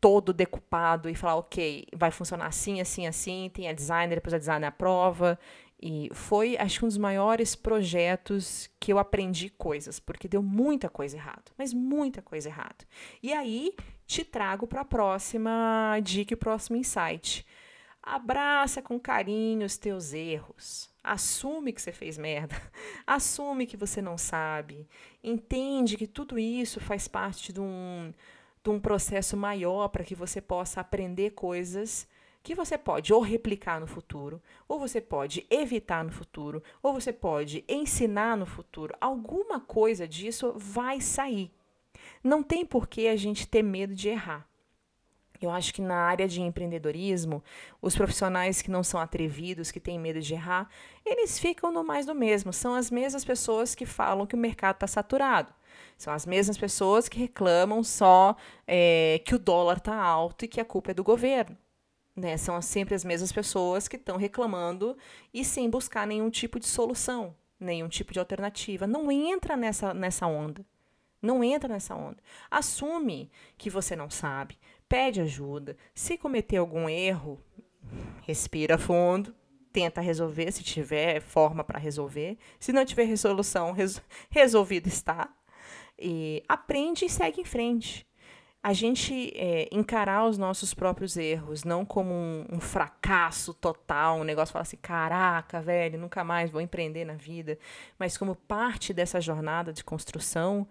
todo 0.00 0.32
decupado 0.32 1.10
e 1.10 1.14
falar, 1.14 1.36
ok, 1.36 1.86
vai 1.94 2.10
funcionar 2.10 2.46
assim, 2.46 2.80
assim, 2.80 3.06
assim, 3.06 3.50
tem 3.52 3.68
a 3.68 3.72
designer, 3.72 4.14
depois 4.16 4.32
a 4.32 4.38
designer 4.38 4.66
aprova, 4.66 5.38
e 5.82 6.10
foi, 6.12 6.58
acho 6.58 6.80
que, 6.80 6.84
um 6.84 6.88
dos 6.88 6.98
maiores 6.98 7.54
projetos 7.56 8.70
que 8.78 8.92
eu 8.92 8.98
aprendi 8.98 9.48
coisas, 9.48 9.98
porque 9.98 10.28
deu 10.28 10.42
muita 10.42 10.90
coisa 10.90 11.16
errada, 11.16 11.44
mas 11.56 11.72
muita 11.72 12.20
coisa 12.20 12.48
errada. 12.48 12.84
E 13.22 13.32
aí 13.32 13.74
te 14.06 14.22
trago 14.22 14.66
para 14.66 14.82
a 14.82 14.84
próxima 14.84 15.98
dica 16.02 16.34
e 16.34 16.36
próximo 16.36 16.76
insight. 16.76 17.46
Abraça 18.02 18.82
com 18.82 19.00
carinho 19.00 19.64
os 19.64 19.78
teus 19.78 20.12
erros. 20.12 20.90
Assume 21.02 21.72
que 21.72 21.80
você 21.80 21.92
fez 21.92 22.18
merda. 22.18 22.56
Assume 23.06 23.66
que 23.66 23.76
você 23.76 24.02
não 24.02 24.18
sabe. 24.18 24.86
Entende 25.24 25.96
que 25.96 26.06
tudo 26.06 26.38
isso 26.38 26.78
faz 26.78 27.08
parte 27.08 27.54
de 27.54 27.60
um, 27.60 28.12
de 28.62 28.70
um 28.70 28.78
processo 28.78 29.34
maior 29.34 29.88
para 29.88 30.04
que 30.04 30.14
você 30.14 30.42
possa 30.42 30.80
aprender 30.80 31.30
coisas 31.30 32.06
que 32.42 32.54
você 32.54 32.78
pode 32.78 33.12
ou 33.12 33.20
replicar 33.20 33.80
no 33.80 33.86
futuro, 33.86 34.42
ou 34.66 34.78
você 34.78 35.00
pode 35.00 35.46
evitar 35.50 36.04
no 36.04 36.10
futuro, 36.10 36.62
ou 36.82 36.92
você 36.92 37.12
pode 37.12 37.64
ensinar 37.68 38.36
no 38.36 38.46
futuro. 38.46 38.94
Alguma 39.00 39.60
coisa 39.60 40.08
disso 40.08 40.54
vai 40.56 41.00
sair. 41.00 41.50
Não 42.24 42.42
tem 42.42 42.64
por 42.64 42.88
que 42.88 43.08
a 43.08 43.16
gente 43.16 43.46
ter 43.46 43.62
medo 43.62 43.94
de 43.94 44.08
errar. 44.08 44.48
Eu 45.40 45.50
acho 45.50 45.72
que 45.72 45.80
na 45.80 45.96
área 45.96 46.28
de 46.28 46.42
empreendedorismo, 46.42 47.42
os 47.80 47.96
profissionais 47.96 48.60
que 48.60 48.70
não 48.70 48.82
são 48.82 49.00
atrevidos, 49.00 49.70
que 49.70 49.80
têm 49.80 49.98
medo 49.98 50.20
de 50.20 50.34
errar, 50.34 50.68
eles 51.04 51.38
ficam 51.38 51.72
no 51.72 51.82
mais 51.82 52.04
do 52.04 52.14
mesmo. 52.14 52.52
São 52.52 52.74
as 52.74 52.90
mesmas 52.90 53.24
pessoas 53.24 53.74
que 53.74 53.86
falam 53.86 54.26
que 54.26 54.34
o 54.34 54.38
mercado 54.38 54.74
está 54.76 54.86
saturado. 54.86 55.52
São 55.96 56.12
as 56.12 56.26
mesmas 56.26 56.58
pessoas 56.58 57.08
que 57.08 57.18
reclamam 57.18 57.82
só 57.82 58.36
é, 58.66 59.22
que 59.24 59.34
o 59.34 59.38
dólar 59.38 59.78
está 59.78 59.96
alto 59.96 60.44
e 60.44 60.48
que 60.48 60.60
a 60.60 60.64
culpa 60.64 60.90
é 60.90 60.94
do 60.94 61.02
governo. 61.02 61.56
Né? 62.14 62.36
São 62.36 62.60
sempre 62.60 62.94
as 62.94 63.04
mesmas 63.04 63.32
pessoas 63.32 63.88
que 63.88 63.96
estão 63.96 64.16
reclamando 64.16 64.96
e 65.32 65.44
sem 65.44 65.70
buscar 65.70 66.06
nenhum 66.06 66.28
tipo 66.28 66.58
de 66.58 66.66
solução, 66.66 67.34
nenhum 67.58 67.88
tipo 67.88 68.12
de 68.12 68.18
alternativa. 68.18 68.86
Não 68.86 69.10
entra 69.10 69.56
nessa, 69.56 69.94
nessa 69.94 70.26
onda. 70.26 70.64
Não 71.22 71.44
entra 71.44 71.68
nessa 71.68 71.94
onda. 71.94 72.18
Assume 72.50 73.30
que 73.58 73.68
você 73.68 73.94
não 73.94 74.08
sabe, 74.08 74.58
pede 74.88 75.20
ajuda. 75.20 75.76
Se 75.94 76.16
cometer 76.16 76.56
algum 76.56 76.88
erro, 76.88 77.38
respira 78.22 78.78
fundo, 78.78 79.34
tenta 79.72 80.00
resolver, 80.00 80.50
se 80.50 80.62
tiver 80.64 81.20
forma 81.20 81.62
para 81.62 81.78
resolver. 81.78 82.38
Se 82.58 82.72
não 82.72 82.84
tiver 82.84 83.04
resolução, 83.04 83.72
res, 83.72 84.00
resolvido 84.30 84.88
está. 84.88 85.32
E 85.98 86.42
aprende 86.48 87.04
e 87.04 87.10
segue 87.10 87.42
em 87.42 87.44
frente 87.44 88.06
a 88.62 88.74
gente 88.74 89.32
é, 89.34 89.68
encarar 89.72 90.26
os 90.26 90.36
nossos 90.36 90.74
próprios 90.74 91.16
erros, 91.16 91.64
não 91.64 91.84
como 91.84 92.12
um, 92.12 92.46
um, 92.52 92.60
fracasso 92.60 93.54
total, 93.54 94.18
um 94.18 94.24
negócio 94.24 94.52
falar 94.52 94.62
assim, 94.62 94.76
caraca, 94.76 95.62
velho, 95.62 95.98
nunca 95.98 96.22
mais 96.22 96.50
vou 96.50 96.60
empreender 96.60 97.06
na 97.06 97.14
vida, 97.14 97.58
mas 97.98 98.18
como 98.18 98.34
parte 98.34 98.92
dessa 98.92 99.18
jornada 99.20 99.72
de 99.72 99.82
construção, 99.82 100.68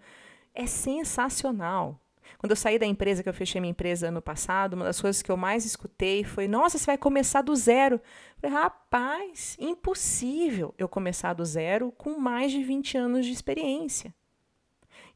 é 0.54 0.66
sensacional. 0.66 2.00
Quando 2.38 2.52
eu 2.52 2.56
saí 2.56 2.78
da 2.78 2.86
empresa, 2.86 3.24
que 3.24 3.28
eu 3.28 3.34
fechei 3.34 3.60
minha 3.60 3.72
empresa 3.72 4.06
ano 4.06 4.22
passado, 4.22 4.74
uma 4.74 4.84
das 4.84 5.00
coisas 5.00 5.20
que 5.20 5.30
eu 5.30 5.36
mais 5.36 5.64
escutei 5.64 6.22
foi: 6.22 6.46
Nossa, 6.46 6.78
você 6.78 6.86
vai 6.86 6.96
começar 6.96 7.42
do 7.42 7.54
zero. 7.56 7.96
Eu 7.96 8.50
falei, 8.50 8.56
rapaz, 8.56 9.56
impossível 9.58 10.72
eu 10.78 10.88
começar 10.88 11.34
do 11.34 11.44
zero 11.44 11.90
com 11.90 12.18
mais 12.20 12.52
de 12.52 12.62
20 12.62 12.96
anos 12.96 13.26
de 13.26 13.32
experiência 13.32 14.14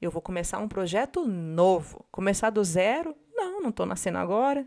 eu 0.01 0.11
vou 0.11 0.23
começar 0.23 0.59
um 0.59 0.69
projeto 0.69 1.25
novo. 1.27 2.05
Começar 2.11 2.51
do 2.51 2.63
zero? 2.63 3.15
Não, 3.35 3.61
não 3.61 3.71
estou 3.71 3.87
nascendo 3.87 4.19
agora. 4.19 4.67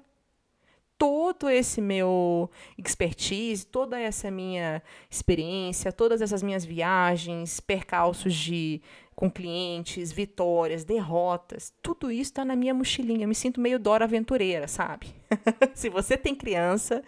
Todo 0.97 1.47
esse 1.49 1.79
meu 1.79 2.49
expertise, 2.77 3.65
toda 3.65 3.99
essa 3.99 4.31
minha 4.31 4.81
experiência, 5.09 5.91
todas 5.91 6.21
essas 6.21 6.41
minhas 6.41 6.65
viagens, 6.65 7.59
percalços 7.59 8.33
de 8.33 8.81
com 9.15 9.31
clientes, 9.31 10.11
vitórias, 10.11 10.83
derrotas, 10.83 11.73
tudo 11.81 12.11
isso 12.11 12.29
está 12.29 12.45
na 12.45 12.55
minha 12.55 12.71
mochilinha. 12.71 13.23
Eu 13.23 13.27
me 13.27 13.33
sinto 13.33 13.59
meio 13.59 13.79
Dora 13.79 14.05
Aventureira, 14.05 14.67
sabe? 14.67 15.07
se 15.73 15.89
você 15.89 16.15
tem 16.15 16.35
criança, 16.35 17.03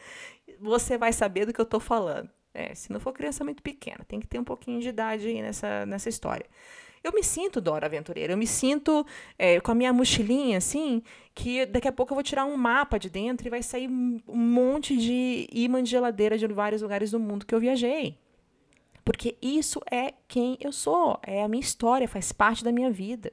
você 0.59 0.97
vai 0.97 1.13
saber 1.13 1.45
do 1.45 1.53
que 1.53 1.61
eu 1.61 1.63
estou 1.63 1.79
falando. 1.79 2.27
É, 2.51 2.73
se 2.73 2.91
não 2.91 2.99
for 2.99 3.13
criança 3.13 3.43
muito 3.43 3.61
pequena, 3.61 4.03
tem 4.07 4.19
que 4.19 4.27
ter 4.27 4.39
um 4.39 4.43
pouquinho 4.43 4.81
de 4.81 4.89
idade 4.89 5.27
aí 5.27 5.39
nessa, 5.41 5.85
nessa 5.85 6.09
história. 6.09 6.47
Eu 7.03 7.13
me 7.13 7.24
sinto 7.24 7.62
Dora 7.62 7.86
Aventureira, 7.86 8.34
eu 8.34 8.38
me 8.38 8.48
sinto 8.48 9.06
é, 9.38 9.60
com 9.62 9.72
a 9.72 9.75
minha 9.75 9.94
mochilinha, 9.94 10.58
assim, 10.58 11.01
que 11.34 11.65
daqui 11.65 11.88
a 11.88 11.91
pouco 11.91 12.12
eu 12.12 12.15
vou 12.15 12.24
tirar 12.24 12.46
um 12.46 12.58
mapa 12.58 12.98
de 13.00 13.10
dentro 13.10 13.48
e 13.48 13.50
vai 13.50 13.63
sair 13.63 13.88
um 13.88 14.22
monte 14.27 14.98
de 14.98 15.48
imã 15.51 15.82
de 15.82 15.89
geladeira 15.89 16.38
de 16.38 16.46
vários 16.48 16.82
lugares 16.82 17.12
do 17.12 17.20
mundo 17.20 17.46
que 17.46 17.56
eu 17.56 17.60
viajei. 17.60 18.18
Porque 19.06 19.38
isso 19.41 19.82
é 19.89 20.13
quem 20.27 20.58
eu 20.60 20.72
sou, 20.72 21.18
é 21.24 21.41
a 21.41 21.48
minha 21.48 21.62
história, 21.62 22.08
faz 22.08 22.32
parte 22.32 22.63
da 22.63 22.72
minha 22.72 22.91
vida. 22.91 23.32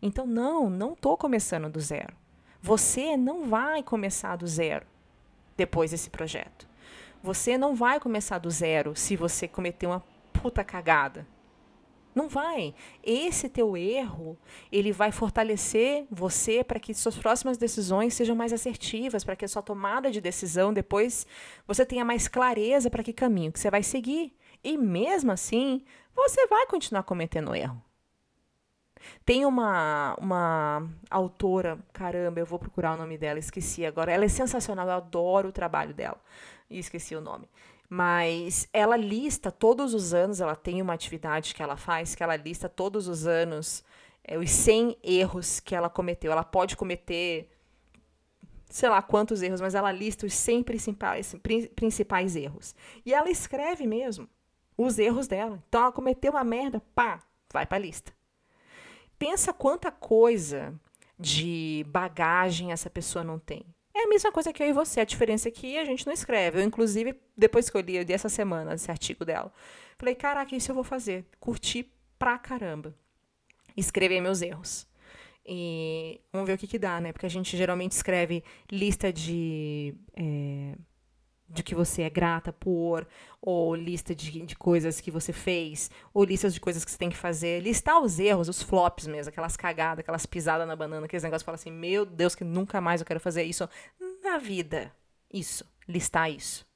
Então, 0.00 0.26
não, 0.26 0.70
não 0.70 0.92
estou 0.92 1.16
começando 1.16 1.68
do 1.68 1.80
zero. 1.80 2.14
Você 2.62 3.16
não 3.16 3.44
vai 3.44 3.82
começar 3.82 4.36
do 4.36 4.46
zero 4.46 4.86
depois 5.56 5.90
desse 5.90 6.08
projeto. 6.08 6.68
Você 7.20 7.58
não 7.58 7.74
vai 7.74 7.98
começar 7.98 8.38
do 8.38 8.48
zero 8.48 8.94
se 8.94 9.16
você 9.16 9.48
cometer 9.48 9.86
uma 9.86 10.02
puta 10.32 10.62
cagada 10.62 11.26
não 12.18 12.28
vai. 12.28 12.74
Esse 13.02 13.48
teu 13.48 13.76
erro, 13.76 14.36
ele 14.70 14.92
vai 14.92 15.12
fortalecer 15.12 16.04
você 16.10 16.64
para 16.64 16.80
que 16.80 16.92
suas 16.92 17.16
próximas 17.16 17.56
decisões 17.56 18.12
sejam 18.12 18.34
mais 18.34 18.52
assertivas, 18.52 19.24
para 19.24 19.36
que 19.36 19.44
a 19.44 19.48
sua 19.48 19.62
tomada 19.62 20.10
de 20.10 20.20
decisão 20.20 20.72
depois 20.72 21.26
você 21.66 21.86
tenha 21.86 22.04
mais 22.04 22.26
clareza 22.26 22.90
para 22.90 23.02
que 23.02 23.12
caminho 23.12 23.52
que 23.52 23.60
você 23.60 23.70
vai 23.70 23.82
seguir. 23.82 24.36
E 24.62 24.76
mesmo 24.76 25.30
assim, 25.30 25.84
você 26.14 26.46
vai 26.48 26.66
continuar 26.66 27.04
cometendo 27.04 27.54
erro. 27.54 27.80
Tem 29.24 29.46
uma, 29.46 30.16
uma 30.20 30.88
autora, 31.08 31.78
caramba, 31.92 32.40
eu 32.40 32.46
vou 32.46 32.58
procurar 32.58 32.94
o 32.94 32.96
nome 32.98 33.16
dela, 33.16 33.38
esqueci 33.38 33.86
agora. 33.86 34.12
Ela 34.12 34.24
é 34.24 34.28
sensacional, 34.28 34.88
eu 34.88 34.94
adoro 34.94 35.50
o 35.50 35.52
trabalho 35.52 35.94
dela. 35.94 36.20
E 36.68 36.78
esqueci 36.78 37.14
o 37.14 37.20
nome. 37.20 37.48
Mas 37.88 38.68
ela 38.72 38.96
lista 38.96 39.50
todos 39.50 39.94
os 39.94 40.12
anos, 40.12 40.40
ela 40.40 40.54
tem 40.54 40.82
uma 40.82 40.92
atividade 40.92 41.54
que 41.54 41.62
ela 41.62 41.76
faz, 41.76 42.14
que 42.14 42.22
ela 42.22 42.36
lista 42.36 42.68
todos 42.68 43.08
os 43.08 43.26
anos 43.26 43.82
é, 44.28 44.36
os 44.36 44.50
100 44.50 44.98
erros 45.02 45.58
que 45.58 45.74
ela 45.74 45.88
cometeu. 45.88 46.30
Ela 46.30 46.44
pode 46.44 46.76
cometer, 46.76 47.50
sei 48.68 48.90
lá 48.90 49.00
quantos 49.00 49.40
erros, 49.40 49.60
mas 49.60 49.74
ela 49.74 49.90
lista 49.90 50.26
os 50.26 50.34
100 50.34 50.62
principais, 50.64 51.34
principais 51.74 52.36
erros. 52.36 52.74
E 53.06 53.14
ela 53.14 53.30
escreve 53.30 53.86
mesmo 53.86 54.28
os 54.76 54.98
erros 54.98 55.26
dela. 55.26 55.62
Então 55.66 55.80
ela 55.80 55.92
cometeu 55.92 56.32
uma 56.32 56.44
merda, 56.44 56.82
pá, 56.94 57.20
vai 57.50 57.64
para 57.64 57.78
a 57.78 57.80
lista. 57.80 58.12
Pensa 59.18 59.52
quanta 59.52 59.90
coisa 59.90 60.78
de 61.18 61.84
bagagem 61.88 62.70
essa 62.70 62.90
pessoa 62.90 63.24
não 63.24 63.38
tem. 63.38 63.64
É 63.98 64.04
a 64.04 64.08
mesma 64.08 64.30
coisa 64.30 64.52
que 64.52 64.62
eu 64.62 64.68
e 64.68 64.72
você. 64.72 65.00
A 65.00 65.04
diferença 65.04 65.48
é 65.48 65.50
que 65.50 65.76
a 65.76 65.84
gente 65.84 66.06
não 66.06 66.12
escreve. 66.12 66.60
Eu, 66.60 66.64
inclusive, 66.64 67.16
depois 67.36 67.68
que 67.68 67.76
eu 67.76 67.80
li, 67.80 67.96
eu 67.96 68.04
li 68.04 68.12
essa 68.12 68.28
semana 68.28 68.74
esse 68.74 68.88
artigo 68.88 69.24
dela, 69.24 69.52
falei, 69.98 70.14
caraca, 70.14 70.54
isso 70.54 70.70
eu 70.70 70.74
vou 70.74 70.84
fazer. 70.84 71.26
Curti 71.40 71.92
pra 72.16 72.38
caramba. 72.38 72.94
Escrever 73.76 74.20
meus 74.20 74.40
erros. 74.40 74.86
E 75.44 76.20
vamos 76.32 76.46
ver 76.46 76.54
o 76.54 76.58
que, 76.58 76.68
que 76.68 76.78
dá, 76.78 77.00
né? 77.00 77.10
Porque 77.10 77.26
a 77.26 77.30
gente 77.30 77.56
geralmente 77.56 77.92
escreve 77.92 78.44
lista 78.70 79.12
de. 79.12 79.96
É, 80.14 80.76
de 81.48 81.62
que 81.62 81.74
você 81.74 82.02
é 82.02 82.10
grata 82.10 82.52
por, 82.52 83.06
ou 83.40 83.74
lista 83.74 84.14
de, 84.14 84.42
de 84.42 84.54
coisas 84.54 85.00
que 85.00 85.10
você 85.10 85.32
fez, 85.32 85.90
ou 86.12 86.24
listas 86.24 86.52
de 86.52 86.60
coisas 86.60 86.84
que 86.84 86.90
você 86.90 86.98
tem 86.98 87.08
que 87.08 87.16
fazer. 87.16 87.60
Listar 87.60 88.00
os 88.00 88.18
erros, 88.18 88.48
os 88.48 88.62
flops 88.62 89.06
mesmo, 89.06 89.30
aquelas 89.30 89.56
cagadas, 89.56 90.00
aquelas 90.00 90.26
pisadas 90.26 90.68
na 90.68 90.76
banana, 90.76 91.06
aqueles 91.06 91.22
negócios 91.22 91.42
que 91.42 91.46
fala 91.46 91.56
assim, 91.56 91.70
meu 91.70 92.04
Deus, 92.04 92.34
que 92.34 92.44
nunca 92.44 92.80
mais 92.80 93.00
eu 93.00 93.06
quero 93.06 93.20
fazer 93.20 93.44
isso 93.44 93.68
na 94.22 94.36
vida. 94.38 94.92
Isso, 95.32 95.64
listar 95.88 96.30
isso. 96.30 96.67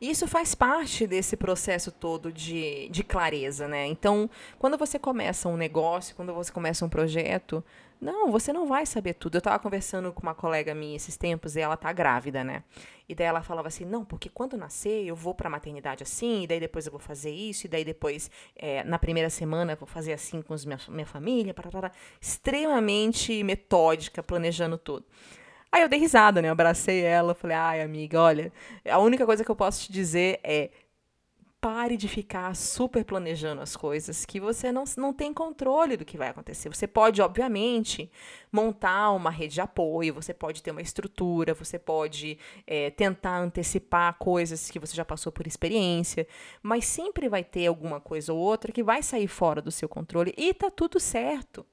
Isso 0.00 0.28
faz 0.28 0.54
parte 0.54 1.06
desse 1.06 1.36
processo 1.36 1.90
todo 1.90 2.30
de, 2.30 2.88
de 2.90 3.02
clareza, 3.02 3.66
né? 3.66 3.86
Então, 3.86 4.28
quando 4.58 4.76
você 4.76 4.98
começa 4.98 5.48
um 5.48 5.56
negócio, 5.56 6.14
quando 6.14 6.34
você 6.34 6.52
começa 6.52 6.84
um 6.84 6.88
projeto, 6.88 7.64
não, 7.98 8.30
você 8.30 8.52
não 8.52 8.66
vai 8.66 8.84
saber 8.84 9.14
tudo. 9.14 9.36
Eu 9.36 9.38
estava 9.38 9.58
conversando 9.58 10.12
com 10.12 10.22
uma 10.22 10.34
colega 10.34 10.74
minha 10.74 10.96
esses 10.96 11.16
tempos 11.16 11.56
e 11.56 11.60
ela 11.60 11.78
tá 11.78 11.90
grávida, 11.92 12.44
né? 12.44 12.62
E 13.08 13.14
daí 13.14 13.26
ela 13.26 13.42
falava 13.42 13.68
assim: 13.68 13.86
não, 13.86 14.04
porque 14.04 14.28
quando 14.28 14.54
nascer 14.56 15.06
eu 15.06 15.16
vou 15.16 15.34
para 15.34 15.48
a 15.48 15.50
maternidade 15.50 16.02
assim, 16.02 16.42
e 16.42 16.46
daí 16.46 16.60
depois 16.60 16.84
eu 16.84 16.92
vou 16.92 17.00
fazer 17.00 17.30
isso, 17.30 17.66
e 17.66 17.68
daí 17.68 17.84
depois, 17.84 18.30
é, 18.54 18.84
na 18.84 18.98
primeira 18.98 19.30
semana, 19.30 19.72
eu 19.72 19.76
vou 19.76 19.88
fazer 19.88 20.12
assim 20.12 20.42
com 20.42 20.54
minha, 20.66 20.78
minha 20.90 21.06
família, 21.06 21.54
para 21.54 21.90
extremamente 22.20 23.42
metódica, 23.42 24.22
planejando 24.22 24.76
tudo. 24.76 25.06
Aí 25.70 25.82
eu 25.82 25.88
dei 25.88 25.98
risada, 25.98 26.40
né? 26.40 26.50
Abracei 26.50 27.00
ela, 27.02 27.34
falei: 27.34 27.56
ai, 27.56 27.82
amiga, 27.82 28.20
olha, 28.20 28.52
a 28.88 28.98
única 28.98 29.26
coisa 29.26 29.44
que 29.44 29.50
eu 29.50 29.56
posso 29.56 29.84
te 29.84 29.92
dizer 29.92 30.40
é 30.42 30.70
pare 31.66 31.96
de 31.96 32.06
ficar 32.06 32.54
super 32.54 33.04
planejando 33.04 33.60
as 33.60 33.74
coisas 33.74 34.24
que 34.24 34.38
você 34.38 34.70
não, 34.70 34.84
não 34.96 35.12
tem 35.12 35.34
controle 35.34 35.96
do 35.96 36.04
que 36.04 36.16
vai 36.16 36.28
acontecer. 36.28 36.68
Você 36.68 36.86
pode, 36.86 37.20
obviamente, 37.20 38.08
montar 38.52 39.10
uma 39.10 39.30
rede 39.30 39.54
de 39.54 39.60
apoio, 39.60 40.14
você 40.14 40.32
pode 40.32 40.62
ter 40.62 40.70
uma 40.70 40.80
estrutura, 40.80 41.54
você 41.54 41.76
pode 41.76 42.38
é, 42.66 42.90
tentar 42.90 43.38
antecipar 43.38 44.14
coisas 44.14 44.70
que 44.70 44.78
você 44.78 44.94
já 44.94 45.04
passou 45.04 45.32
por 45.32 45.46
experiência, 45.46 46.28
mas 46.62 46.84
sempre 46.84 47.28
vai 47.28 47.42
ter 47.42 47.66
alguma 47.66 48.00
coisa 48.00 48.32
ou 48.32 48.38
outra 48.38 48.70
que 48.70 48.84
vai 48.84 49.02
sair 49.02 49.26
fora 49.26 49.60
do 49.60 49.72
seu 49.72 49.88
controle 49.88 50.32
e 50.36 50.54
tá 50.54 50.70
tudo 50.70 51.00
certo. 51.00 51.66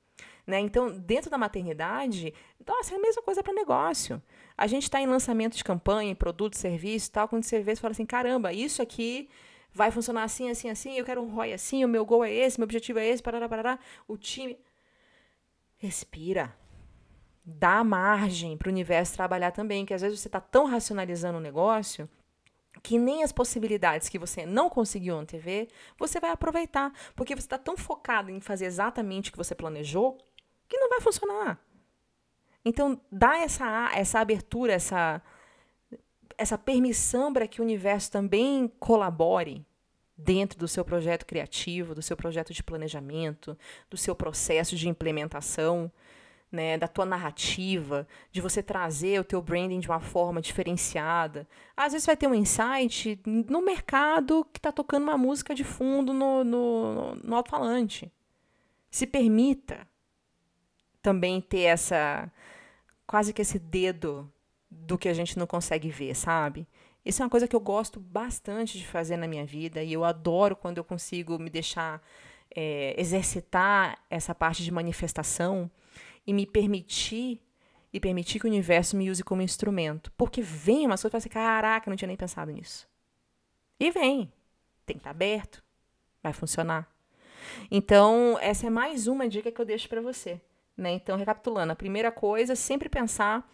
Né? 0.45 0.59
Então, 0.59 0.91
dentro 0.99 1.29
da 1.29 1.37
maternidade, 1.37 2.33
nossa, 2.67 2.93
é 2.93 2.97
a 2.97 3.01
mesma 3.01 3.21
coisa 3.21 3.41
para 3.41 3.53
negócio. 3.53 4.21
A 4.57 4.67
gente 4.67 4.83
está 4.83 5.01
em 5.01 5.07
lançamento 5.07 5.55
de 5.55 5.63
campanha, 5.63 6.15
produto, 6.15 6.57
serviço 6.57 7.11
tal, 7.11 7.27
quando 7.27 7.43
você 7.43 7.61
vê, 7.61 7.75
você 7.75 7.81
fala 7.81 7.93
assim, 7.93 8.05
caramba, 8.05 8.51
isso 8.51 8.81
aqui 8.81 9.29
vai 9.73 9.89
funcionar 9.89 10.23
assim, 10.23 10.49
assim, 10.49 10.69
assim, 10.69 10.97
eu 10.97 11.05
quero 11.05 11.21
um 11.21 11.33
ROI 11.33 11.53
assim, 11.53 11.83
o 11.83 11.87
meu 11.87 12.05
gol 12.05 12.23
é 12.23 12.31
esse, 12.31 12.59
meu 12.59 12.65
objetivo 12.65 12.99
é 12.99 13.07
esse, 13.07 13.23
parará, 13.23 13.49
parará. 13.49 13.79
O 14.07 14.17
time. 14.17 14.57
Respira. 15.77 16.55
Dá 17.45 17.83
margem 17.83 18.57
para 18.57 18.67
o 18.69 18.71
universo 18.71 19.15
trabalhar 19.15 19.51
também, 19.51 19.85
que 19.85 19.93
às 19.93 20.01
vezes 20.01 20.19
você 20.19 20.27
está 20.27 20.39
tão 20.39 20.65
racionalizando 20.65 21.37
o 21.37 21.41
negócio 21.41 22.09
que 22.81 22.97
nem 22.97 23.23
as 23.23 23.31
possibilidades 23.31 24.09
que 24.09 24.19
você 24.19 24.45
não 24.45 24.69
conseguiu 24.69 25.17
antever, 25.17 25.67
você 25.97 26.19
vai 26.19 26.31
aproveitar. 26.31 26.91
Porque 27.15 27.35
você 27.35 27.45
está 27.45 27.57
tão 27.57 27.77
focado 27.77 28.31
em 28.31 28.41
fazer 28.41 28.65
exatamente 28.65 29.29
o 29.29 29.31
que 29.31 29.37
você 29.37 29.53
planejou 29.53 30.17
que 30.73 30.79
não 30.79 30.89
vai 30.89 30.99
funcionar. 30.99 31.59
Então, 32.65 32.99
dá 33.11 33.37
essa, 33.37 33.91
essa 33.93 34.19
abertura, 34.19 34.73
essa, 34.73 35.21
essa 36.35 36.57
permissão 36.57 37.31
para 37.31 37.47
que 37.47 37.61
o 37.61 37.63
universo 37.63 38.11
também 38.11 38.67
colabore 38.79 39.63
dentro 40.17 40.57
do 40.57 40.67
seu 40.67 40.83
projeto 40.83 41.25
criativo, 41.25 41.93
do 41.93 42.01
seu 42.01 42.17
projeto 42.17 42.53
de 42.53 42.63
planejamento, 42.63 43.57
do 43.89 43.97
seu 43.97 44.15
processo 44.15 44.75
de 44.75 44.89
implementação, 44.89 45.91
né, 46.51 46.77
da 46.77 46.87
tua 46.87 47.05
narrativa, 47.05 48.07
de 48.31 48.39
você 48.39 48.63
trazer 48.63 49.19
o 49.19 49.23
teu 49.23 49.41
branding 49.41 49.79
de 49.79 49.87
uma 49.87 49.99
forma 49.99 50.41
diferenciada. 50.41 51.47
Às 51.75 51.93
vezes 51.93 52.05
vai 52.05 52.17
ter 52.17 52.27
um 52.27 52.35
insight 52.35 53.19
no 53.25 53.61
mercado 53.61 54.45
que 54.51 54.59
está 54.59 54.71
tocando 54.71 55.03
uma 55.03 55.17
música 55.17 55.53
de 55.53 55.63
fundo 55.63 56.13
no, 56.13 56.43
no, 56.43 57.15
no 57.15 57.35
alto-falante. 57.35 58.11
Se 58.89 59.05
permita 59.05 59.87
também 61.03 61.39
ter 61.39 61.63
essa 61.63 62.31
quase 63.05 63.33
que 63.33 63.41
esse 63.41 63.59
dedo 63.59 64.31
do 64.71 64.97
que 64.97 65.09
a 65.09 65.13
gente 65.13 65.37
não 65.37 65.45
consegue 65.45 65.89
ver, 65.89 66.15
sabe? 66.15 66.67
Isso 67.05 67.21
é 67.21 67.25
uma 67.25 67.29
coisa 67.29 67.47
que 67.47 67.55
eu 67.55 67.59
gosto 67.59 67.99
bastante 67.99 68.77
de 68.77 68.87
fazer 68.87 69.17
na 69.17 69.27
minha 69.27 69.45
vida 69.45 69.83
e 69.83 69.93
eu 69.93 70.05
adoro 70.05 70.55
quando 70.55 70.77
eu 70.77 70.83
consigo 70.83 71.37
me 71.37 71.49
deixar 71.49 72.01
é, 72.55 72.95
exercitar 72.97 73.99
essa 74.09 74.33
parte 74.33 74.63
de 74.63 74.71
manifestação 74.71 75.69
e 76.25 76.33
me 76.33 76.47
permitir 76.47 77.41
e 77.91 77.99
permitir 77.99 78.39
que 78.39 78.47
o 78.47 78.49
universo 78.49 78.95
me 78.95 79.11
use 79.11 79.23
como 79.23 79.41
instrumento. 79.41 80.11
Porque 80.17 80.41
vem 80.41 80.85
uma 80.85 80.95
coisa 80.95 81.07
e 81.07 81.11
fala 81.11 81.19
assim, 81.19 81.29
caraca, 81.29 81.89
não 81.89 81.97
tinha 81.97 82.07
nem 82.07 82.17
pensado 82.17 82.51
nisso. 82.51 82.87
E 83.79 83.91
vem. 83.91 84.31
Tem 84.85 84.95
que 84.95 85.01
estar 85.01 85.11
aberto. 85.11 85.63
Vai 86.23 86.33
funcionar. 86.33 86.89
Então, 87.69 88.37
essa 88.41 88.67
é 88.67 88.69
mais 88.69 89.05
uma 89.05 89.27
dica 89.27 89.51
que 89.51 89.61
eu 89.61 89.65
deixo 89.65 89.87
para 89.89 90.01
você. 90.01 90.41
Né? 90.75 90.93
Então, 90.93 91.17
recapitulando, 91.17 91.71
a 91.71 91.75
primeira 91.75 92.11
coisa, 92.11 92.55
sempre 92.55 92.89
pensar 92.89 93.47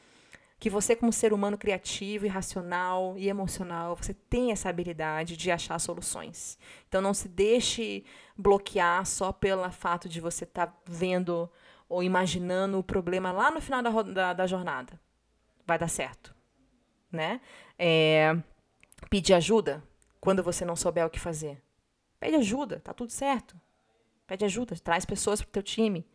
que 0.59 0.69
você, 0.69 0.95
como 0.95 1.13
ser 1.13 1.31
humano 1.31 1.57
criativo 1.57 2.25
e 2.25 2.29
racional 2.29 3.17
e 3.17 3.29
emocional, 3.29 3.95
você 3.95 4.13
tem 4.13 4.51
essa 4.51 4.67
habilidade 4.67 5.37
de 5.37 5.49
achar 5.49 5.79
soluções. 5.79 6.59
Então 6.87 7.01
não 7.01 7.13
se 7.13 7.29
deixe 7.29 8.03
bloquear 8.37 9.05
só 9.05 9.31
pelo 9.31 9.69
fato 9.71 10.09
de 10.09 10.19
você 10.19 10.43
estar 10.43 10.67
tá 10.67 10.77
vendo 10.85 11.49
ou 11.87 12.03
imaginando 12.03 12.77
o 12.77 12.83
problema 12.83 13.31
lá 13.31 13.49
no 13.49 13.61
final 13.61 13.81
da, 13.81 14.01
da, 14.01 14.33
da 14.33 14.47
jornada. 14.47 14.99
Vai 15.65 15.79
dar 15.79 15.87
certo. 15.87 16.35
Né? 17.09 17.39
É, 17.77 18.35
pedir 19.09 19.33
ajuda 19.33 19.81
quando 20.19 20.43
você 20.43 20.65
não 20.65 20.75
souber 20.75 21.05
o 21.05 21.09
que 21.09 21.19
fazer. 21.19 21.61
Pede 22.19 22.35
ajuda, 22.35 22.81
tá 22.81 22.93
tudo 22.93 23.11
certo. 23.11 23.55
Pede 24.27 24.43
ajuda, 24.43 24.75
traz 24.75 25.05
pessoas 25.05 25.41
pro 25.41 25.49
teu 25.49 25.63
time 25.63 26.05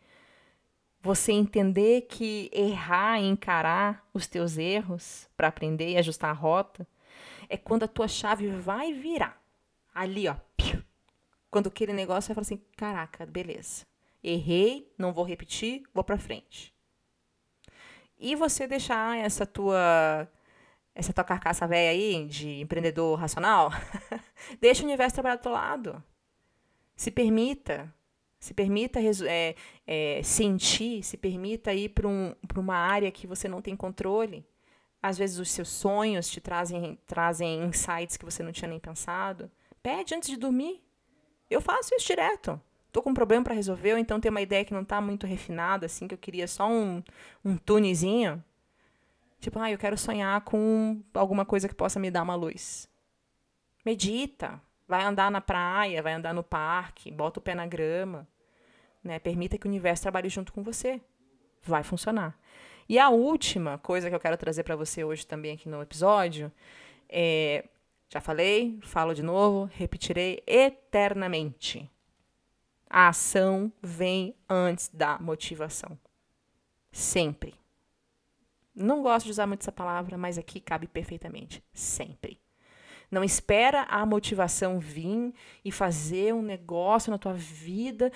você 1.05 1.31
entender 1.33 2.07
que 2.09 2.49
errar 2.51 3.19
e 3.19 3.27
encarar 3.27 4.03
os 4.11 4.25
teus 4.25 4.57
erros 4.57 5.29
para 5.37 5.49
aprender 5.49 5.91
e 5.91 5.97
ajustar 5.97 6.31
a 6.31 6.33
rota 6.33 6.87
é 7.47 7.55
quando 7.55 7.83
a 7.83 7.87
tua 7.87 8.07
chave 8.07 8.47
vai 8.49 8.91
virar. 8.91 9.39
Ali, 9.93 10.27
ó. 10.27 10.35
Quando 11.51 11.67
aquele 11.67 11.93
negócio 11.93 12.29
vai 12.29 12.35
falar 12.35 12.41
assim: 12.41 12.59
caraca, 12.75 13.23
beleza. 13.23 13.85
Errei, 14.23 14.91
não 14.97 15.13
vou 15.13 15.23
repetir, 15.23 15.83
vou 15.93 16.03
para 16.03 16.17
frente. 16.17 16.73
E 18.17 18.35
você 18.35 18.65
deixar 18.65 19.15
essa 19.15 19.45
tua 19.45 20.27
essa 20.95 21.13
tua 21.13 21.23
carcaça 21.23 21.67
velha 21.67 21.91
aí 21.91 22.25
de 22.25 22.61
empreendedor 22.61 23.19
racional, 23.19 23.69
deixa 24.59 24.81
o 24.81 24.85
universo 24.85 25.13
trabalhar 25.13 25.35
do 25.35 25.43
teu 25.43 25.51
lado. 25.51 26.03
Se 26.95 27.11
permita 27.11 27.93
se 28.45 28.53
permita 28.53 28.99
é, 29.01 29.55
é, 29.87 30.21
sentir, 30.21 31.01
se 31.01 31.17
permita 31.17 31.73
ir 31.73 31.89
para 31.89 32.07
um, 32.07 32.31
uma 32.55 32.75
área 32.75 33.11
que 33.11 33.25
você 33.25 33.47
não 33.47 33.59
tem 33.59 33.75
controle. 33.75 34.45
Às 35.01 35.17
vezes 35.17 35.39
os 35.39 35.49
seus 35.49 35.67
sonhos 35.67 36.29
te 36.29 36.39
trazem, 36.39 36.95
trazem 37.07 37.63
insights 37.63 38.17
que 38.17 38.23
você 38.23 38.43
não 38.43 38.51
tinha 38.51 38.69
nem 38.69 38.79
pensado. 38.79 39.49
Pede 39.81 40.13
antes 40.13 40.29
de 40.29 40.37
dormir. 40.37 40.79
Eu 41.49 41.59
faço 41.59 41.95
isso 41.95 42.05
direto. 42.05 42.61
Tô 42.91 43.01
com 43.01 43.09
um 43.09 43.15
problema 43.15 43.43
para 43.43 43.55
resolver, 43.55 43.93
ou 43.93 43.97
então 43.97 44.19
tem 44.19 44.29
uma 44.29 44.41
ideia 44.41 44.63
que 44.63 44.75
não 44.75 44.83
está 44.83 45.01
muito 45.01 45.25
refinada, 45.25 45.87
assim, 45.87 46.07
que 46.07 46.13
eu 46.13 46.19
queria 46.19 46.47
só 46.47 46.69
um, 46.69 47.01
um 47.43 47.57
tunezinho. 47.57 48.43
Tipo, 49.39 49.57
ah, 49.57 49.71
eu 49.71 49.79
quero 49.79 49.97
sonhar 49.97 50.39
com 50.41 51.01
alguma 51.15 51.45
coisa 51.45 51.67
que 51.67 51.73
possa 51.73 51.99
me 51.99 52.11
dar 52.11 52.21
uma 52.21 52.35
luz. 52.35 52.87
Medita. 53.83 54.61
Vai 54.87 55.03
andar 55.03 55.31
na 55.31 55.41
praia, 55.41 56.03
vai 56.03 56.13
andar 56.13 56.31
no 56.31 56.43
parque, 56.43 57.09
bota 57.09 57.39
o 57.39 57.41
pé 57.41 57.55
na 57.55 57.65
grama. 57.65 58.27
Né? 59.05 59.19
Permita 59.19 59.57
que 59.57 59.67
o 59.67 59.69
universo 59.69 60.01
trabalhe 60.01 60.27
junto 60.27 60.51
com 60.51 60.63
você. 60.63 60.99
Vai 61.61 61.83
funcionar. 61.83 62.37
E 62.89 62.97
a 62.97 63.09
última 63.09 63.77
coisa 63.77 64.09
que 64.09 64.15
eu 64.15 64.19
quero 64.19 64.35
trazer 64.35 64.63
para 64.63 64.75
você 64.75 65.03
hoje 65.03 65.25
também 65.25 65.53
aqui 65.53 65.69
no 65.69 65.81
episódio 65.81 66.51
é. 67.07 67.63
Já 68.07 68.21
falei, 68.21 68.79
falo 68.83 69.15
de 69.15 69.23
novo, 69.23 69.69
repetirei 69.73 70.41
eternamente. 70.45 71.89
A 72.87 73.09
ação 73.09 73.73
vem 73.81 74.35
antes 74.47 74.89
da 74.93 75.17
motivação. 75.19 75.97
Sempre. 76.91 77.55
Não 78.75 79.01
gosto 79.01 79.25
de 79.25 79.31
usar 79.31 79.47
muito 79.47 79.61
essa 79.61 79.71
palavra, 79.71 80.17
mas 80.17 80.37
aqui 80.37 80.59
cabe 80.59 80.87
perfeitamente. 80.87 81.63
Sempre. 81.73 82.39
Não 83.09 83.23
espera 83.23 83.83
a 83.83 84.05
motivação 84.05 84.79
vir 84.79 85.33
e 85.63 85.71
fazer 85.71 86.33
um 86.33 86.41
negócio 86.41 87.11
na 87.11 87.17
tua 87.17 87.33
vida 87.33 88.11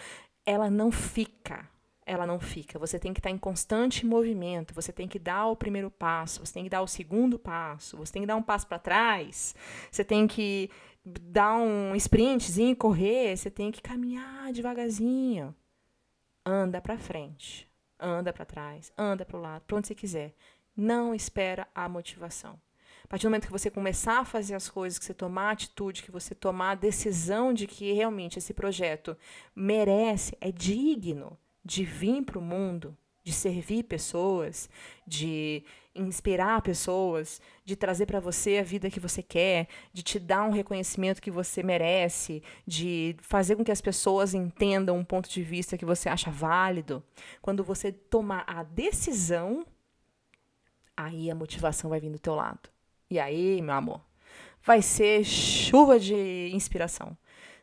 ela 0.46 0.70
não 0.70 0.92
fica. 0.92 1.70
Ela 2.06 2.26
não 2.26 2.40
fica. 2.40 2.80
Você 2.80 2.98
tem 2.98 3.14
que 3.14 3.20
estar 3.20 3.30
em 3.30 3.38
constante 3.38 4.06
movimento. 4.06 4.74
Você 4.74 4.92
tem 4.92 5.08
que 5.08 5.20
dar 5.20 5.46
o 5.48 5.56
primeiro 5.56 5.92
passo. 5.92 6.44
Você 6.44 6.54
tem 6.54 6.64
que 6.64 6.70
dar 6.70 6.82
o 6.82 6.88
segundo 6.88 7.38
passo. 7.38 7.98
Você 7.98 8.14
tem 8.14 8.24
que 8.24 8.28
dar 8.28 8.36
um 8.36 8.42
passo 8.42 8.66
para 8.66 8.80
trás. 8.80 9.56
Você 9.92 10.04
tem 10.04 10.28
que 10.28 10.72
dar 11.06 11.56
um 11.56 11.96
sprintzinho, 11.96 12.76
correr. 12.76 13.38
Você 13.38 13.52
tem 13.52 13.72
que 13.72 13.82
caminhar 13.82 14.52
devagarzinho. 14.52 15.56
Anda 16.44 16.82
para 16.82 16.98
frente. 16.98 17.70
Anda 18.00 18.34
para 18.34 18.46
trás. 18.46 18.92
Anda 18.98 19.24
para 19.24 19.38
o 19.38 19.42
lado. 19.42 19.64
Para 19.68 19.78
onde 19.78 19.88
você 19.88 19.96
quiser. 19.96 20.34
Não 20.76 21.14
espera 21.14 21.68
a 21.76 21.88
motivação. 21.88 22.60
Partir 23.10 23.26
do 23.26 23.32
momento 23.32 23.48
que 23.48 23.52
você 23.52 23.72
começar 23.72 24.20
a 24.20 24.26
fazer 24.26 24.54
as 24.54 24.70
coisas, 24.70 25.00
que 25.00 25.06
você 25.06 25.16
tomar 25.16 25.50
a 25.50 25.52
atitude, 25.52 26.04
que 26.04 26.12
você 26.12 26.36
tomar 26.36 26.72
a 26.72 26.76
decisão 26.76 27.52
de 27.52 27.66
que 27.66 27.92
realmente 27.92 28.38
esse 28.38 28.54
projeto 28.54 29.18
merece, 29.56 30.38
é 30.40 30.52
digno 30.52 31.36
de 31.66 31.84
vir 31.84 32.24
para 32.24 32.38
o 32.38 32.42
mundo, 32.42 32.96
de 33.24 33.34
servir 33.34 33.84
pessoas, 33.84 34.70
de 35.08 35.64
inspirar 35.96 36.62
pessoas, 36.62 37.42
de 37.66 37.76
trazer 37.76 38.06
para 38.06 38.20
você 38.20 38.60
a 38.60 38.64
vida 38.64 38.92
que 38.92 39.00
você 39.00 39.24
quer, 39.24 39.68
de 39.92 40.04
te 40.04 40.20
dar 40.20 40.44
um 40.44 40.52
reconhecimento 40.52 41.22
que 41.22 41.32
você 41.32 41.64
merece, 41.64 42.44
de 42.66 43.16
fazer 43.22 43.56
com 43.56 43.64
que 43.64 43.72
as 43.72 43.82
pessoas 43.82 44.36
entendam 44.36 44.96
um 44.98 45.04
ponto 45.04 45.28
de 45.30 45.42
vista 45.42 45.78
que 45.78 45.86
você 45.86 46.10
acha 46.10 46.30
válido. 46.30 47.04
Quando 47.42 47.64
você 47.64 47.92
tomar 47.92 48.46
a 48.48 48.62
decisão, 48.64 49.66
aí 50.96 51.30
a 51.30 51.36
motivação 51.36 51.90
vai 51.90 52.00
vir 52.00 52.12
do 52.12 52.20
teu 52.20 52.36
lado. 52.36 52.70
E 53.10 53.20
aí, 53.20 53.62
meu 53.62 53.74
amor, 53.74 54.02
vai 54.62 54.82
ser 54.82 55.24
chuva 55.24 56.00
de 56.00 56.52
inspiração. 56.54 57.18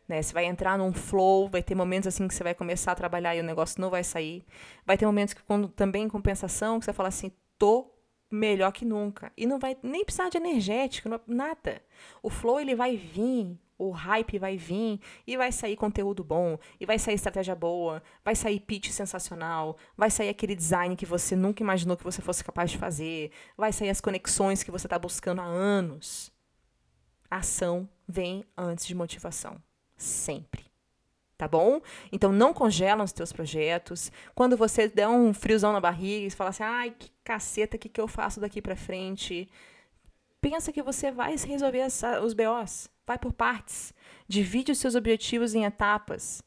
Né? 0.09 0.23
Você 0.23 0.33
vai 0.33 0.45
entrar 0.45 0.79
num 0.79 0.93
flow, 0.93 1.49
vai 1.49 1.63
ter 1.63 1.75
momentos 1.75 2.07
assim 2.07 2.29
que 2.29 2.35
você 2.35 2.45
vai 2.45 2.55
começar 2.55 2.93
a 2.93 2.97
trabalhar 2.97 3.35
e 3.37 3.41
o 3.41 3.45
negócio 3.45 3.81
não 3.81 3.91
vai 3.91 4.05
sair. 4.05 4.45
Vai 4.85 4.97
ter 4.97 5.07
momentos 5.07 5.35
que 5.35 5.43
quando 5.43 5.69
também 5.69 6.05
em 6.05 6.09
compensação, 6.09 6.79
que 6.79 6.85
você 6.85 6.93
fala 6.93 7.09
assim, 7.09 7.33
tô 7.59 7.93
melhor 8.31 8.73
que 8.73 8.85
nunca. 8.85 9.33
E 9.37 9.47
não 9.47 9.59
vai 9.59 9.77
nem 9.83 10.05
precisar 10.05 10.29
de 10.29 10.37
energético, 10.37 11.09
não, 11.09 11.21
nada. 11.27 11.83
O 12.23 12.31
flow 12.31 12.61
ele 12.61 12.75
vai 12.75 12.97
vir, 12.97 13.59
o 13.79 13.91
hype 13.91 14.39
vai 14.39 14.57
vir 14.57 15.01
e 15.27 15.37
vai 15.37 15.53
sair 15.53 15.77
conteúdo 15.77 16.25
bom, 16.25 16.59
e 16.81 16.87
vai 16.87 16.99
sair 16.99 17.15
estratégia 17.15 17.55
boa, 17.55 18.03
vai 18.25 18.35
sair 18.35 18.61
pitch 18.61 18.91
sensacional, 18.91 19.77
vai 19.97 20.11
sair 20.11 20.29
aquele 20.29 20.55
design 20.55 20.97
que 20.97 21.07
você 21.07 21.37
nunca 21.37 21.63
imaginou 21.63 21.97
que 21.97 22.05
você 22.05 22.23
fosse 22.23 22.43
capaz 22.43 22.71
de 22.71 22.79
fazer, 22.79 23.31
vai 23.57 23.73
sair 23.73 23.91
as 23.91 24.01
conexões 24.01 24.63
que 24.63 24.71
você 24.71 24.87
está 24.87 24.99
buscando 24.99 25.41
há 25.41 25.45
anos. 25.45 26.33
Ação 27.31 27.89
vem 28.07 28.45
antes 28.57 28.87
de 28.87 28.95
motivação, 28.95 29.61
sempre 29.97 30.67
tá 31.37 31.47
bom? 31.47 31.81
Então 32.11 32.33
não 32.33 32.53
congela 32.55 33.05
os 33.05 33.13
teus 33.13 33.33
projetos. 33.33 34.11
Quando 34.35 34.57
você 34.57 34.89
der 34.89 35.09
um 35.09 35.35
friozão 35.35 35.73
na 35.73 35.81
barriga 35.81 36.27
e 36.27 36.31
fala 36.31 36.51
assim: 36.51 36.63
"Ai, 36.63 36.95
que 36.99 37.11
caceta, 37.23 37.77
o 37.77 37.79
que 37.79 37.89
que 37.89 38.01
eu 38.01 38.09
faço 38.09 38.41
daqui 38.41 38.63
para 38.63 38.75
frente?" 38.75 39.49
Pensa 40.41 40.73
que 40.73 40.83
você 40.83 41.11
vai 41.11 41.37
resolver 41.37 41.87
os 42.23 42.33
BOs. 42.33 42.89
Vai 43.07 43.19
por 43.19 43.33
partes. 43.33 43.95
Divide 44.27 44.73
os 44.73 44.79
seus 44.79 44.95
objetivos 44.95 45.55
em 45.55 45.65
etapas. 45.65 46.43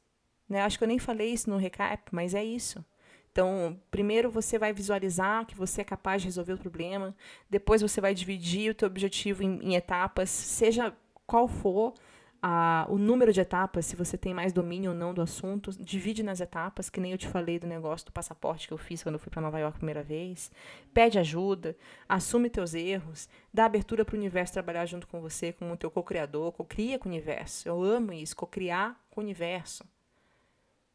Né? 0.47 0.61
Acho 0.61 0.77
que 0.77 0.83
eu 0.83 0.87
nem 0.87 0.99
falei 0.99 1.31
isso 1.31 1.49
no 1.49 1.57
recap, 1.57 2.03
mas 2.11 2.33
é 2.33 2.43
isso. 2.43 2.83
Então, 3.31 3.79
primeiro 3.89 4.29
você 4.29 4.57
vai 4.57 4.73
visualizar 4.73 5.45
que 5.45 5.55
você 5.55 5.81
é 5.81 5.83
capaz 5.83 6.21
de 6.21 6.27
resolver 6.27 6.53
o 6.53 6.57
problema. 6.57 7.15
Depois 7.49 7.81
você 7.81 8.01
vai 8.01 8.13
dividir 8.13 8.71
o 8.71 8.75
teu 8.75 8.87
objetivo 8.87 9.43
em, 9.43 9.59
em 9.63 9.75
etapas, 9.75 10.29
seja 10.29 10.93
qual 11.25 11.47
for 11.47 11.93
a, 12.41 12.85
o 12.89 12.97
número 12.97 13.33
de 13.33 13.41
etapas, 13.41 13.85
se 13.85 13.95
você 13.95 14.17
tem 14.17 14.33
mais 14.33 14.53
domínio 14.53 14.91
ou 14.91 14.97
não 14.97 15.13
do 15.13 15.21
assunto, 15.21 15.71
divide 15.71 16.23
nas 16.23 16.39
etapas, 16.39 16.89
que 16.89 16.99
nem 16.99 17.11
eu 17.11 17.17
te 17.17 17.27
falei 17.27 17.59
do 17.59 17.67
negócio 17.67 18.05
do 18.05 18.11
passaporte 18.11 18.67
que 18.67 18.73
eu 18.73 18.77
fiz 18.77 19.03
quando 19.03 19.15
eu 19.15 19.19
fui 19.19 19.29
para 19.29 19.41
Nova 19.41 19.59
York 19.59 19.75
a 19.75 19.79
primeira 19.79 20.03
vez. 20.03 20.51
Pede 20.93 21.19
ajuda, 21.19 21.75
assume 22.07 22.49
teus 22.49 22.73
erros, 22.73 23.27
dá 23.53 23.65
abertura 23.65 24.05
para 24.05 24.15
o 24.15 24.17
universo 24.17 24.53
trabalhar 24.53 24.85
junto 24.85 25.07
com 25.07 25.19
você, 25.19 25.51
como 25.51 25.73
o 25.73 25.77
teu 25.77 25.91
co-criador, 25.91 26.51
co-cria 26.53 26.97
com 26.97 27.09
o 27.09 27.11
universo. 27.11 27.67
Eu 27.67 27.83
amo 27.83 28.13
isso, 28.13 28.35
co-criar 28.35 28.99
com 29.09 29.19
o 29.19 29.23
universo. 29.23 29.83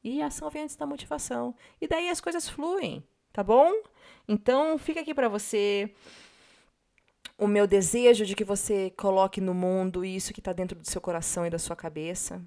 E 0.02 0.22
a 0.22 0.26
ação 0.26 0.50
vem 0.50 0.64
antes 0.64 0.76
da 0.76 0.86
motivação. 0.86 1.54
E 1.80 1.86
daí 1.86 2.08
as 2.08 2.20
coisas 2.20 2.48
fluem, 2.48 3.02
tá 3.32 3.42
bom? 3.42 3.70
Então, 4.28 4.78
fica 4.78 5.00
aqui 5.00 5.14
para 5.14 5.28
você 5.28 5.94
o 7.38 7.46
meu 7.46 7.66
desejo 7.66 8.24
de 8.24 8.34
que 8.34 8.44
você 8.44 8.90
coloque 8.96 9.40
no 9.40 9.54
mundo 9.54 10.04
isso 10.04 10.32
que 10.32 10.40
está 10.40 10.52
dentro 10.52 10.78
do 10.78 10.88
seu 10.88 11.00
coração 11.00 11.46
e 11.46 11.50
da 11.50 11.58
sua 11.58 11.74
cabeça, 11.74 12.40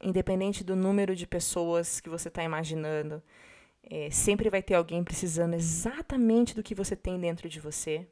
independente 0.00 0.64
do 0.64 0.74
número 0.74 1.14
de 1.14 1.26
pessoas 1.26 2.00
que 2.00 2.08
você 2.08 2.28
está 2.28 2.42
imaginando, 2.42 3.22
é, 3.84 4.10
sempre 4.10 4.50
vai 4.50 4.62
ter 4.62 4.74
alguém 4.74 5.04
precisando 5.04 5.54
exatamente 5.54 6.54
do 6.54 6.62
que 6.62 6.74
você 6.74 6.96
tem 6.96 7.18
dentro 7.18 7.48
de 7.48 7.60
você. 7.60 8.06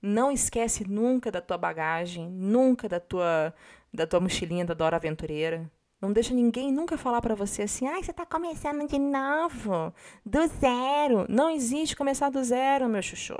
Não 0.00 0.30
esquece 0.30 0.88
nunca 0.88 1.30
da 1.30 1.40
tua 1.40 1.56
bagagem, 1.56 2.28
nunca 2.28 2.88
da 2.88 3.00
tua 3.00 3.54
da 3.92 4.06
tua 4.06 4.20
mochilinha 4.20 4.64
da 4.64 4.74
Dora 4.74 4.96
Aventureira. 4.96 5.70
Não 6.00 6.12
deixa 6.12 6.34
ninguém 6.34 6.72
nunca 6.72 6.96
falar 6.96 7.20
para 7.20 7.34
você 7.34 7.62
assim, 7.62 7.86
ai, 7.86 8.00
ah, 8.00 8.02
você 8.02 8.10
está 8.10 8.26
começando 8.26 8.88
de 8.88 8.98
novo, 8.98 9.94
do 10.26 10.46
zero. 10.48 11.26
Não 11.28 11.50
existe 11.50 11.94
começar 11.94 12.30
do 12.30 12.42
zero, 12.42 12.88
meu 12.88 13.02
chuchu. 13.02 13.36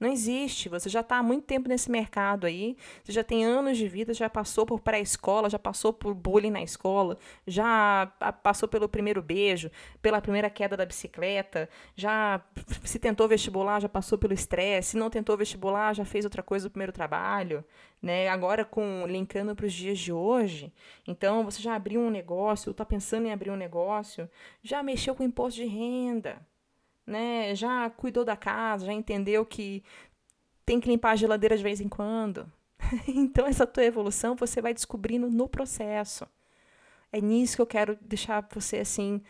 Não 0.00 0.12
existe. 0.12 0.68
Você 0.68 0.88
já 0.88 1.00
está 1.00 1.16
há 1.18 1.22
muito 1.22 1.44
tempo 1.44 1.68
nesse 1.68 1.90
mercado 1.90 2.46
aí. 2.46 2.76
Você 3.02 3.10
já 3.10 3.24
tem 3.24 3.44
anos 3.44 3.76
de 3.76 3.88
vida, 3.88 4.14
já 4.14 4.30
passou 4.30 4.64
por 4.64 4.80
pré-escola, 4.80 5.50
já 5.50 5.58
passou 5.58 5.92
por 5.92 6.14
bullying 6.14 6.50
na 6.50 6.62
escola, 6.62 7.18
já 7.46 8.06
passou 8.42 8.68
pelo 8.68 8.88
primeiro 8.88 9.20
beijo, 9.20 9.70
pela 10.00 10.20
primeira 10.20 10.48
queda 10.48 10.76
da 10.76 10.86
bicicleta, 10.86 11.68
já 11.96 12.40
se 12.84 12.98
tentou 12.98 13.26
vestibular, 13.26 13.80
já 13.80 13.88
passou 13.88 14.16
pelo 14.16 14.32
estresse. 14.32 14.90
Se 14.90 14.96
não 14.96 15.10
tentou 15.10 15.36
vestibular, 15.36 15.94
já 15.94 16.04
fez 16.04 16.24
outra 16.24 16.42
coisa 16.42 16.68
do 16.68 16.72
primeiro 16.72 16.92
trabalho. 16.92 17.64
Né? 18.00 18.28
Agora, 18.28 18.64
com 18.64 19.04
linkando 19.08 19.56
para 19.56 19.66
os 19.66 19.72
dias 19.72 19.98
de 19.98 20.12
hoje, 20.12 20.72
então 21.08 21.44
você 21.44 21.60
já 21.60 21.74
abriu 21.74 22.00
um 22.00 22.10
negócio, 22.10 22.70
está 22.70 22.84
pensando 22.84 23.26
em 23.26 23.32
abrir 23.32 23.50
um 23.50 23.56
negócio, 23.56 24.30
já 24.62 24.80
mexeu 24.80 25.16
com 25.16 25.24
imposto 25.24 25.60
de 25.60 25.66
renda 25.66 26.40
né? 27.08 27.54
Já 27.54 27.90
cuidou 27.90 28.24
da 28.24 28.36
casa, 28.36 28.86
já 28.86 28.92
entendeu 28.92 29.44
que 29.44 29.82
tem 30.64 30.78
que 30.80 30.88
limpar 30.88 31.12
a 31.12 31.16
geladeira 31.16 31.56
de 31.56 31.62
vez 31.62 31.80
em 31.80 31.88
quando. 31.88 32.50
então 33.08 33.46
essa 33.46 33.66
tua 33.66 33.84
evolução 33.84 34.36
você 34.36 34.60
vai 34.60 34.74
descobrindo 34.74 35.28
no 35.30 35.48
processo. 35.48 36.26
É 37.10 37.20
nisso 37.20 37.56
que 37.56 37.62
eu 37.62 37.66
quero 37.66 37.98
deixar 38.02 38.46
você 38.52 38.78
assim 38.78 39.22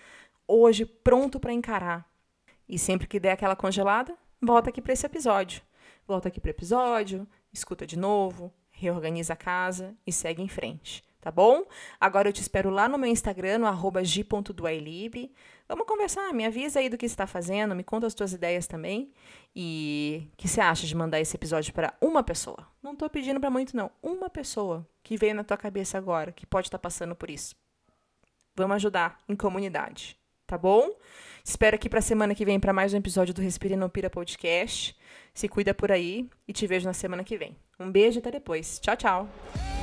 hoje 0.46 0.84
pronto 0.84 1.38
para 1.38 1.52
encarar. 1.52 2.06
E 2.68 2.78
sempre 2.78 3.06
que 3.06 3.20
der 3.20 3.32
aquela 3.32 3.56
congelada, 3.56 4.14
volta 4.42 4.70
aqui 4.70 4.82
para 4.82 4.92
esse 4.92 5.06
episódio. 5.06 5.62
Volta 6.06 6.28
aqui 6.28 6.40
para 6.40 6.48
o 6.48 6.50
episódio, 6.50 7.26
escuta 7.52 7.86
de 7.86 7.98
novo, 7.98 8.52
reorganiza 8.70 9.34
a 9.34 9.36
casa 9.36 9.96
e 10.06 10.12
segue 10.12 10.42
em 10.42 10.48
frente 10.48 11.07
tá 11.20 11.30
bom? 11.30 11.64
Agora 12.00 12.28
eu 12.28 12.32
te 12.32 12.40
espero 12.40 12.70
lá 12.70 12.88
no 12.88 12.98
meu 12.98 13.10
Instagram, 13.10 13.58
no 13.58 14.04
g.duailib. 14.04 15.32
Vamos 15.68 15.86
conversar, 15.86 16.32
me 16.32 16.46
avisa 16.46 16.80
aí 16.80 16.88
do 16.88 16.96
que 16.96 17.06
está 17.06 17.26
fazendo, 17.26 17.74
me 17.74 17.84
conta 17.84 18.06
as 18.06 18.14
tuas 18.14 18.32
ideias 18.32 18.66
também. 18.66 19.12
E 19.54 20.28
o 20.32 20.36
que 20.36 20.48
você 20.48 20.60
acha 20.60 20.86
de 20.86 20.94
mandar 20.94 21.20
esse 21.20 21.36
episódio 21.36 21.72
para 21.74 21.94
uma 22.00 22.22
pessoa? 22.22 22.66
Não 22.82 22.92
estou 22.92 23.10
pedindo 23.10 23.40
para 23.40 23.50
muito, 23.50 23.76
não. 23.76 23.90
Uma 24.02 24.30
pessoa 24.30 24.86
que 25.02 25.16
veio 25.16 25.34
na 25.34 25.44
tua 25.44 25.56
cabeça 25.56 25.98
agora, 25.98 26.32
que 26.32 26.46
pode 26.46 26.68
estar 26.68 26.78
tá 26.78 26.82
passando 26.82 27.14
por 27.14 27.28
isso. 27.28 27.54
Vamos 28.54 28.76
ajudar 28.76 29.18
em 29.28 29.36
comunidade, 29.36 30.16
tá 30.46 30.56
bom? 30.58 30.90
Espero 31.44 31.76
aqui 31.76 31.88
para 31.88 32.00
semana 32.00 32.34
que 32.34 32.44
vem 32.44 32.58
para 32.58 32.72
mais 32.72 32.92
um 32.92 32.98
episódio 32.98 33.32
do 33.32 33.40
Respira 33.40 33.76
Não 33.76 33.88
Pira 33.88 34.10
Podcast. 34.10 34.96
Se 35.32 35.48
cuida 35.48 35.72
por 35.72 35.92
aí 35.92 36.28
e 36.46 36.52
te 36.52 36.66
vejo 36.66 36.86
na 36.86 36.92
semana 36.92 37.22
que 37.22 37.38
vem. 37.38 37.56
Um 37.78 37.90
beijo 37.90 38.18
e 38.18 38.20
até 38.20 38.30
depois. 38.30 38.78
Tchau, 38.80 38.96
tchau. 38.96 39.77